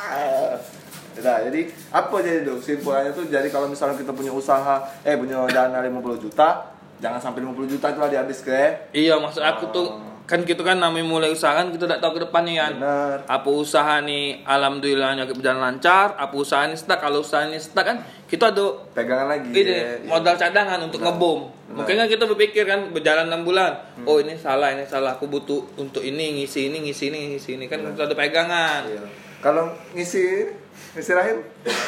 Nah, 1.17 1.41
jadi 1.49 1.61
apa 1.89 2.15
jadi 2.21 2.45
dong? 2.45 2.61
Simpulannya 2.61 3.09
tuh 3.09 3.25
jadi 3.25 3.49
kalau 3.49 3.65
misalnya 3.65 3.97
kita 3.97 4.13
punya 4.13 4.29
usaha, 4.29 4.85
eh 5.01 5.17
punya 5.17 5.41
dana 5.49 5.81
50 5.81 6.21
juta, 6.21 6.77
jangan 7.01 7.17
sampai 7.17 7.41
50 7.41 7.73
juta 7.73 7.89
itu 7.89 7.99
lah 7.99 8.09
dihabis 8.13 8.39
ke. 8.45 8.93
iya 8.93 9.17
maksud 9.17 9.41
aku 9.41 9.73
tuh 9.73 10.06
kan 10.27 10.43
gitu 10.43 10.59
kan 10.59 10.75
namanya 10.75 11.07
mulai 11.07 11.31
usaha 11.31 11.55
kan 11.55 11.71
kita 11.71 11.87
tidak 11.87 12.03
tahu 12.03 12.19
ke 12.19 12.27
depannya 12.27 12.53
kan 12.59 12.73
Benar. 12.75 13.17
apa 13.31 13.47
usaha 13.47 14.03
nih 14.03 14.43
alhamdulillahnya 14.43 15.23
berjalan 15.23 15.63
lancar. 15.63 16.19
Apa 16.19 16.35
usaha 16.35 16.67
ini 16.67 16.75
stuck 16.75 16.99
kalau 16.99 17.23
usaha 17.23 17.47
ini 17.47 17.55
stuck 17.55 17.87
kan 17.87 18.03
kita 18.27 18.51
ada 18.51 18.67
Pegangan 18.91 19.31
lagi. 19.31 19.55
ini 19.55 19.71
ya. 19.71 20.03
modal 20.03 20.35
cadangan 20.35 20.83
untuk 20.83 20.99
ngebom. 20.99 21.47
Mungkin 21.71 21.95
kan 21.95 22.07
kita 22.11 22.27
berpikir 22.27 22.67
kan 22.67 22.91
berjalan 22.91 23.31
enam 23.31 23.47
bulan. 23.47 23.71
Oh 24.03 24.19
ini 24.19 24.35
salah 24.35 24.75
ini 24.75 24.83
salah. 24.83 25.15
Aku 25.15 25.31
butuh 25.31 25.63
untuk 25.79 26.03
ini 26.03 26.43
ngisi 26.43 26.67
ini 26.67 26.83
ngisi 26.83 27.07
ini 27.07 27.31
ngisi 27.31 27.55
ini. 27.55 27.71
Kan 27.71 27.87
kita 27.87 28.11
ada 28.11 28.15
pegangan. 28.19 28.83
Iya. 28.83 29.07
Kalau 29.39 29.71
ngisi 29.95 30.43
ngisi 30.91 31.11
rahim, 31.15 31.39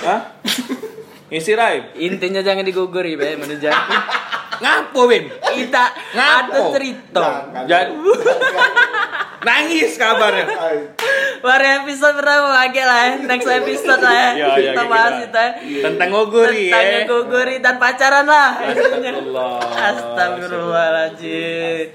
Hah? 0.08 0.22
ngisi 1.30 1.54
raib 1.54 1.92
Intinya 2.00 2.40
jangan 2.40 2.64
diguguri, 2.64 3.20
bae 3.20 3.36
manajer. 3.36 3.70
ngapo 4.60 5.02
Win 5.06 5.24
Kita 5.32 5.84
ada 5.88 6.52
Ngapo? 6.52 6.72
cerita. 6.72 7.20
Jangan. 7.20 7.66
jadi 7.66 7.94
nangis 9.40 9.96
kabarnya 9.96 10.46
Baru 11.40 11.66
episode 11.82 12.16
berapa 12.18 12.50
lagi 12.50 12.78
lah 12.78 13.00
ya? 13.02 13.10
Next 13.24 13.48
episode 13.48 13.98
lah 13.98 14.12
ya. 14.12 14.12
Iya, 14.12 14.30
iya, 14.36 14.48
kita 14.52 14.72
kita- 14.76 14.86
bahas 14.86 15.14
itu 15.18 15.40
ya. 15.40 15.50
tentang 15.82 16.10
ngoguri 16.12 16.66
Tentang 16.68 16.84
ya 16.84 16.92
ngeguguri 17.00 17.56
dan 17.60 17.76
pacaran 17.78 18.26
lah. 18.26 18.50
Astagfirullah. 18.60 19.60
Astagfirullahaladzim. 19.64 21.88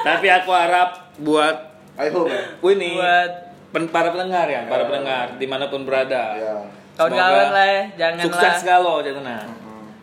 tapi 0.00 0.26
aku 0.30 0.50
harap 0.50 0.88
buat 1.18 1.56
I 2.00 2.08
hope 2.08 2.26
ya. 2.26 2.40
ini 2.66 2.96
Buat 2.96 3.30
pen- 3.70 3.88
para 3.88 4.08
pendengar 4.08 4.46
ya 4.46 4.60
para 4.64 4.82
pendengar 4.84 5.24
di 5.36 5.44
mana 5.44 5.68
pun 5.68 5.84
berada 5.84 6.22
Ya. 6.32 6.52
kawan-kawan 6.96 7.12
Semoga 7.12 7.52
lah 7.52 7.66
ya. 7.66 7.82
Jangan 7.98 8.16
sukses 8.24 8.54
lah. 8.56 8.66
galau 8.66 8.96
cetana 8.98 9.36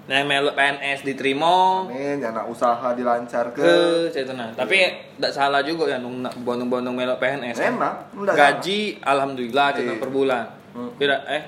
nah 0.08 0.24
melok 0.24 0.54
PNS 0.54 1.04
diterima. 1.04 1.84
Amin, 1.84 2.18
anak 2.18 2.48
usaha 2.48 2.96
dilancarkan. 2.96 3.52
ke 3.54 3.76
cetana 4.10 4.50
tapi 4.52 4.80
tidak 5.14 5.32
salah 5.32 5.60
juga 5.62 5.84
ya 5.86 5.98
nung 5.98 6.22
nak 6.22 6.32
bondong-bondong 6.38 6.96
melok 6.96 7.20
PNS 7.20 7.60
Memang, 7.62 7.96
enggak 8.16 8.36
gaji 8.36 8.80
alhamdulillah 9.00 9.68
cetana 9.74 9.92
Iya. 9.92 10.00
per 10.00 10.10
bulan. 10.10 10.46
Hmm. 10.72 10.92
tidak 10.96 11.22
eh 11.28 11.44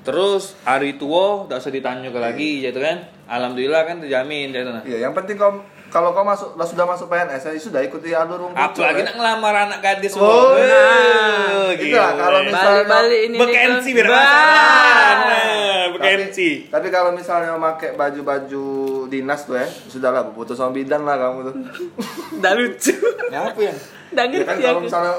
terus 0.00 0.56
hari 0.62 0.96
tua 0.96 1.44
tidak 1.44 1.58
usah 1.58 1.70
ditanya 1.70 2.08
ke 2.08 2.18
lagi 2.18 2.50
gitu 2.60 2.78
kan? 2.78 2.96
Alhamdulillah 3.24 3.82
kan 3.84 3.96
terjamin 3.98 4.50
cetana 4.50 4.80
Iya, 4.82 5.04
yang 5.04 5.12
penting 5.12 5.36
kau 5.36 5.60
kalau 5.92 6.10
kau 6.10 6.24
masuk 6.24 6.56
lah 6.56 6.64
sudah 6.64 6.88
masuk 6.88 7.04
PNS 7.06 7.44
ya 7.44 7.60
sudah 7.60 7.84
ikuti 7.84 8.16
alur 8.16 8.48
rumput. 8.48 8.56
apalagi 8.56 9.04
ya. 9.04 9.12
nak 9.12 9.14
ngelamar 9.14 9.54
anak 9.68 9.78
gadis 9.78 10.16
Oh, 10.16 10.56
semua. 10.56 10.64
nah. 10.64 11.68
Eh, 11.68 11.84
Itu 11.84 11.94
lah, 11.94 12.10
kalau 12.16 12.40
misalnya- 12.42 12.88
Balik-balik 12.88 13.20
ini 13.22 13.36
Bekensi 13.36 13.88
biar. 13.92 14.06
Nah, 14.08 15.12
Tapi, 15.22 15.92
bekensi. 15.92 16.50
tapi 16.66 16.88
kalau 16.88 17.12
misalnya 17.12 17.52
pakai 17.54 17.92
baju-baju 17.92 18.64
dinas 19.06 19.44
tuh 19.44 19.54
ya, 19.54 19.68
sudahlah 19.68 20.32
putus 20.32 20.56
sama 20.56 20.72
bidan 20.72 21.04
lah 21.04 21.20
kamu 21.20 21.38
tuh. 21.44 21.54
Nggak 22.40 22.52
lucu. 22.56 22.94
Apa 23.28 23.60
ya? 23.60 23.74
Nggak 24.10 24.24
ya 24.26 24.40
kan 24.40 24.48
ngerti 24.48 24.62
kalau 24.62 24.80
misalnya 24.80 25.14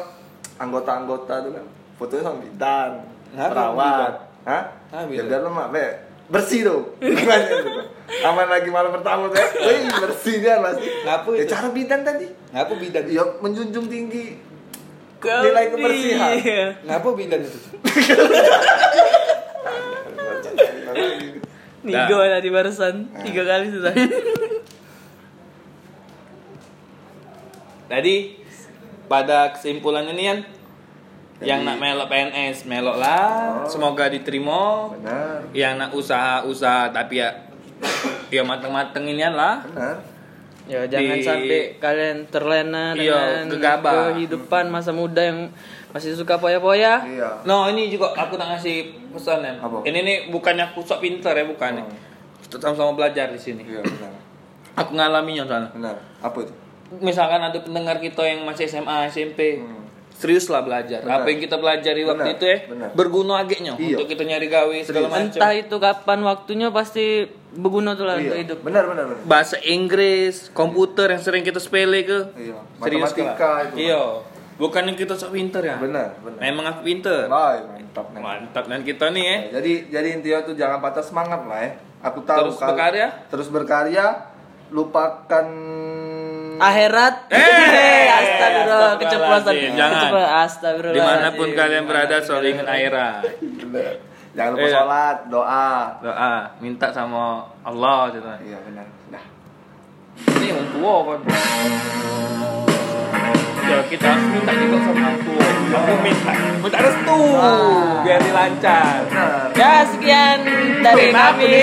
anggota-anggota 0.56 1.34
tuh 1.40 1.52
kan 1.52 1.66
fotonya 1.96 2.24
sama 2.24 2.38
bidan, 2.42 2.92
perawat, 3.32 4.14
hah? 4.44 4.64
Ah, 4.90 5.06
ya 5.06 5.22
biar 5.22 5.42
lemak 5.42 5.68
be 5.70 5.86
bersih 6.34 6.66
tuh. 6.66 6.82
Aman 8.26 8.50
lagi 8.50 8.68
malam 8.68 8.90
pertama 8.92 9.30
tuh 9.30 9.38
ya. 9.38 9.48
Wih, 9.64 9.86
bersihnya 10.02 10.54
pasti. 10.60 10.90
Ngapa 11.06 11.30
Ya 11.32 11.44
itu? 11.46 11.52
cara 11.54 11.68
bidan 11.70 12.02
tadi. 12.02 12.26
Ngapa 12.50 12.74
bidan? 12.76 13.04
Ya 13.06 13.24
menjunjung 13.38 13.86
tinggi 13.86 14.42
Kau 15.22 15.40
nilai 15.40 15.70
kebersihan. 15.70 16.30
iya. 16.36 16.66
Ngapa 16.84 17.10
bidan 17.14 17.40
itu? 17.40 17.60
Nigo 21.84 22.18
tadi 22.18 22.48
barusan 22.50 22.96
tiga 23.22 23.44
kali 23.44 23.68
sudah. 23.70 23.94
Tadi 27.86 28.16
pada 29.06 29.52
kesimpulannya 29.54 30.16
nih 30.16 30.26
kan 30.26 30.40
yang 31.40 31.64
nak 31.64 31.78
melok 31.78 32.08
PNS 32.08 32.64
melok 32.64 32.96
lah, 32.96 33.26
Oh. 33.58 33.68
semoga 33.68 34.06
diterima. 34.08 34.94
Benar. 34.94 35.42
Yang 35.52 35.74
nak 35.76 35.90
usaha 35.92 36.34
usaha 36.44 36.88
tapi 36.90 37.18
ya 37.18 37.34
ya 38.30 38.42
mateng-mateng 38.42 39.04
inian 39.06 39.34
lah 39.34 39.66
Benar. 39.66 39.98
Ya 40.64 40.80
jangan 40.88 41.18
Di- 41.18 41.28
sampai 41.28 41.62
kalian 41.76 42.18
terlena 42.28 42.96
Iya, 42.96 43.44
dengan 43.44 43.84
kehidupan 43.84 44.72
masa 44.72 44.96
muda 44.96 45.20
yang 45.20 45.52
masih 45.92 46.16
suka 46.16 46.40
poya-poya. 46.40 47.04
Iya. 47.04 47.44
No 47.44 47.68
ini 47.68 47.92
juga 47.92 48.16
aku 48.16 48.34
tak 48.34 48.48
ngasih 48.48 49.12
pesan. 49.12 49.44
Apa? 49.44 49.84
Ini 49.84 50.00
nih 50.00 50.18
bukannya 50.32 50.64
aku 50.66 50.80
sok 50.82 51.00
pinter 51.00 51.36
ya 51.36 51.44
bukan. 51.44 51.84
Oh. 51.84 51.92
Kita 52.40 52.64
sama-sama 52.64 52.96
belajar 52.96 53.28
di 53.28 53.38
sini. 53.38 53.68
Iya, 53.68 53.84
benar. 53.84 54.16
Aku 54.76 54.96
ngalaminnya 54.96 55.44
soalnya. 55.44 55.70
Benar. 55.70 55.96
Apa 56.18 56.38
itu? 56.42 56.54
Misalkan 56.96 57.44
ada 57.44 57.60
pendengar 57.60 58.00
kita 58.00 58.24
yang 58.24 58.42
masih 58.44 58.64
SMA, 58.64 59.06
SMP, 59.06 59.60
Hmm. 59.60 59.83
Serius 60.14 60.48
lah 60.48 60.62
belajar. 60.62 61.02
Benar. 61.02 61.20
Apa 61.20 61.28
yang 61.28 61.40
kita 61.40 61.56
pelajari 61.56 62.02
waktu 62.04 62.24
Benar, 62.24 62.36
itu 62.36 62.46
ya 62.46 62.58
benar. 62.66 62.90
berguna 62.92 63.34
agaknya 63.38 63.74
Iya. 63.76 63.96
untuk 63.96 64.08
kita 64.08 64.24
nyari 64.24 64.48
gawe 64.48 64.78
segala 64.80 65.08
macam. 65.08 65.28
Entah 65.30 65.54
itu 65.54 65.76
kapan 65.78 66.20
waktunya 66.22 66.68
pasti 66.70 67.06
berguna 67.52 67.94
tuh 67.94 68.04
lah 68.04 68.16
untuk 68.16 68.32
Iya. 68.32 68.44
hidup. 68.44 68.58
Benar, 68.62 68.84
benar, 68.86 69.04
benar. 69.06 69.24
Bahasa 69.24 69.58
Inggris, 69.60 70.48
komputer 70.52 71.08
yang 71.10 71.20
sering 71.20 71.42
kita 71.42 71.58
sepele 71.58 72.02
ke. 72.02 72.20
Iya. 72.36 72.58
Serius 72.80 73.10
Matematika 73.10 73.36
lah. 73.44 73.66
itu. 73.66 73.76
Iya. 73.84 74.04
Bukan 74.54 74.82
yang 74.86 74.96
kita 74.96 75.14
sok 75.14 75.32
pinter 75.32 75.62
ya. 75.62 75.76
Benar, 75.76 76.14
benar. 76.20 76.40
Memang 76.40 76.66
aku 76.68 76.82
pinter. 76.84 77.26
Baik, 77.26 77.62
mantap. 77.68 78.06
Nen. 78.10 78.22
Mantap 78.22 78.64
dan 78.66 78.82
kita 78.82 79.06
nih 79.10 79.24
ya. 79.24 79.38
Jadi 79.52 79.72
jadi 79.90 80.08
intinya 80.14 80.40
tuh 80.44 80.54
jangan 80.54 80.78
patah 80.80 81.02
semangat 81.02 81.42
lah 81.44 81.60
ya. 81.60 81.72
Aku 82.04 82.22
tahu 82.22 82.48
Terus 82.48 82.56
kalau- 82.56 82.70
berkarya? 82.72 83.08
Terus 83.28 83.48
berkarya, 83.50 84.06
lupakan 84.70 85.48
Akhirat. 86.56 87.16
Eh, 87.30 87.38
astagfirullah, 88.14 88.92
astagfirullahaladzim. 88.94 89.00
keceplosan. 89.00 89.54
Jangan. 89.74 90.12
Astagfirullah. 90.44 90.96
Di 90.96 91.02
mana 91.02 91.28
pun 91.32 91.50
kalian 91.52 91.84
berada 91.86 92.16
selalu 92.20 92.46
ingat 92.52 92.68
akhirat. 92.68 93.22
Benar. 93.64 93.94
Jangan 94.34 94.50
lupa 94.52 94.66
Iya. 94.66 94.74
sholat, 94.74 95.18
doa. 95.30 95.70
Doa, 96.02 96.34
minta 96.58 96.88
sama 96.90 97.24
Allah 97.62 98.10
gitu. 98.12 98.26
Iya 98.44 98.58
benar. 98.66 98.88
Nah, 99.10 99.24
Ini 100.42 100.50
tua 100.74 100.96
kan. 101.08 101.20
Ya 103.64 103.80
kita 103.88 104.06
harus 104.12 104.26
minta 104.28 104.52
juga 104.52 104.78
sama 104.84 105.10
tua. 105.24 105.48
Aku 105.74 105.94
minta, 106.06 106.32
minta 106.62 106.80
restu 106.84 107.20
Ah. 107.40 108.04
biar 108.06 108.20
dilancar. 108.22 109.00
Ya 109.58 109.74
sekian 109.88 110.38
dari 110.84 111.10
kami. 111.10 111.54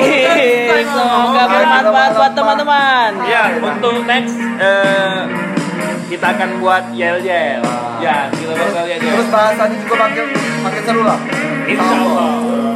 Semoga 0.88 1.44
bermanfaat 1.46 2.12
buat 2.16 2.32
teman-teman. 2.34 3.10
teman-teman. 3.20 3.30
Ya, 3.30 3.44
untuk 3.60 4.02
next 4.08 4.36
eh, 4.58 5.20
kita 6.10 6.26
akan 6.34 6.50
buat 6.58 6.84
yel 6.96 7.20
yel. 7.22 7.62
Ah. 7.62 8.00
Ya, 8.00 8.16
kita 8.32 8.52
bakal 8.56 8.84
yel. 8.88 8.98
Terus 8.98 9.28
bahasannya 9.30 9.76
juga 9.84 9.94
makin 10.08 10.26
makin 10.64 10.82
seru 10.82 11.02
lah. 11.04 11.18
Insya 11.68 11.94
Allah. 11.94 12.69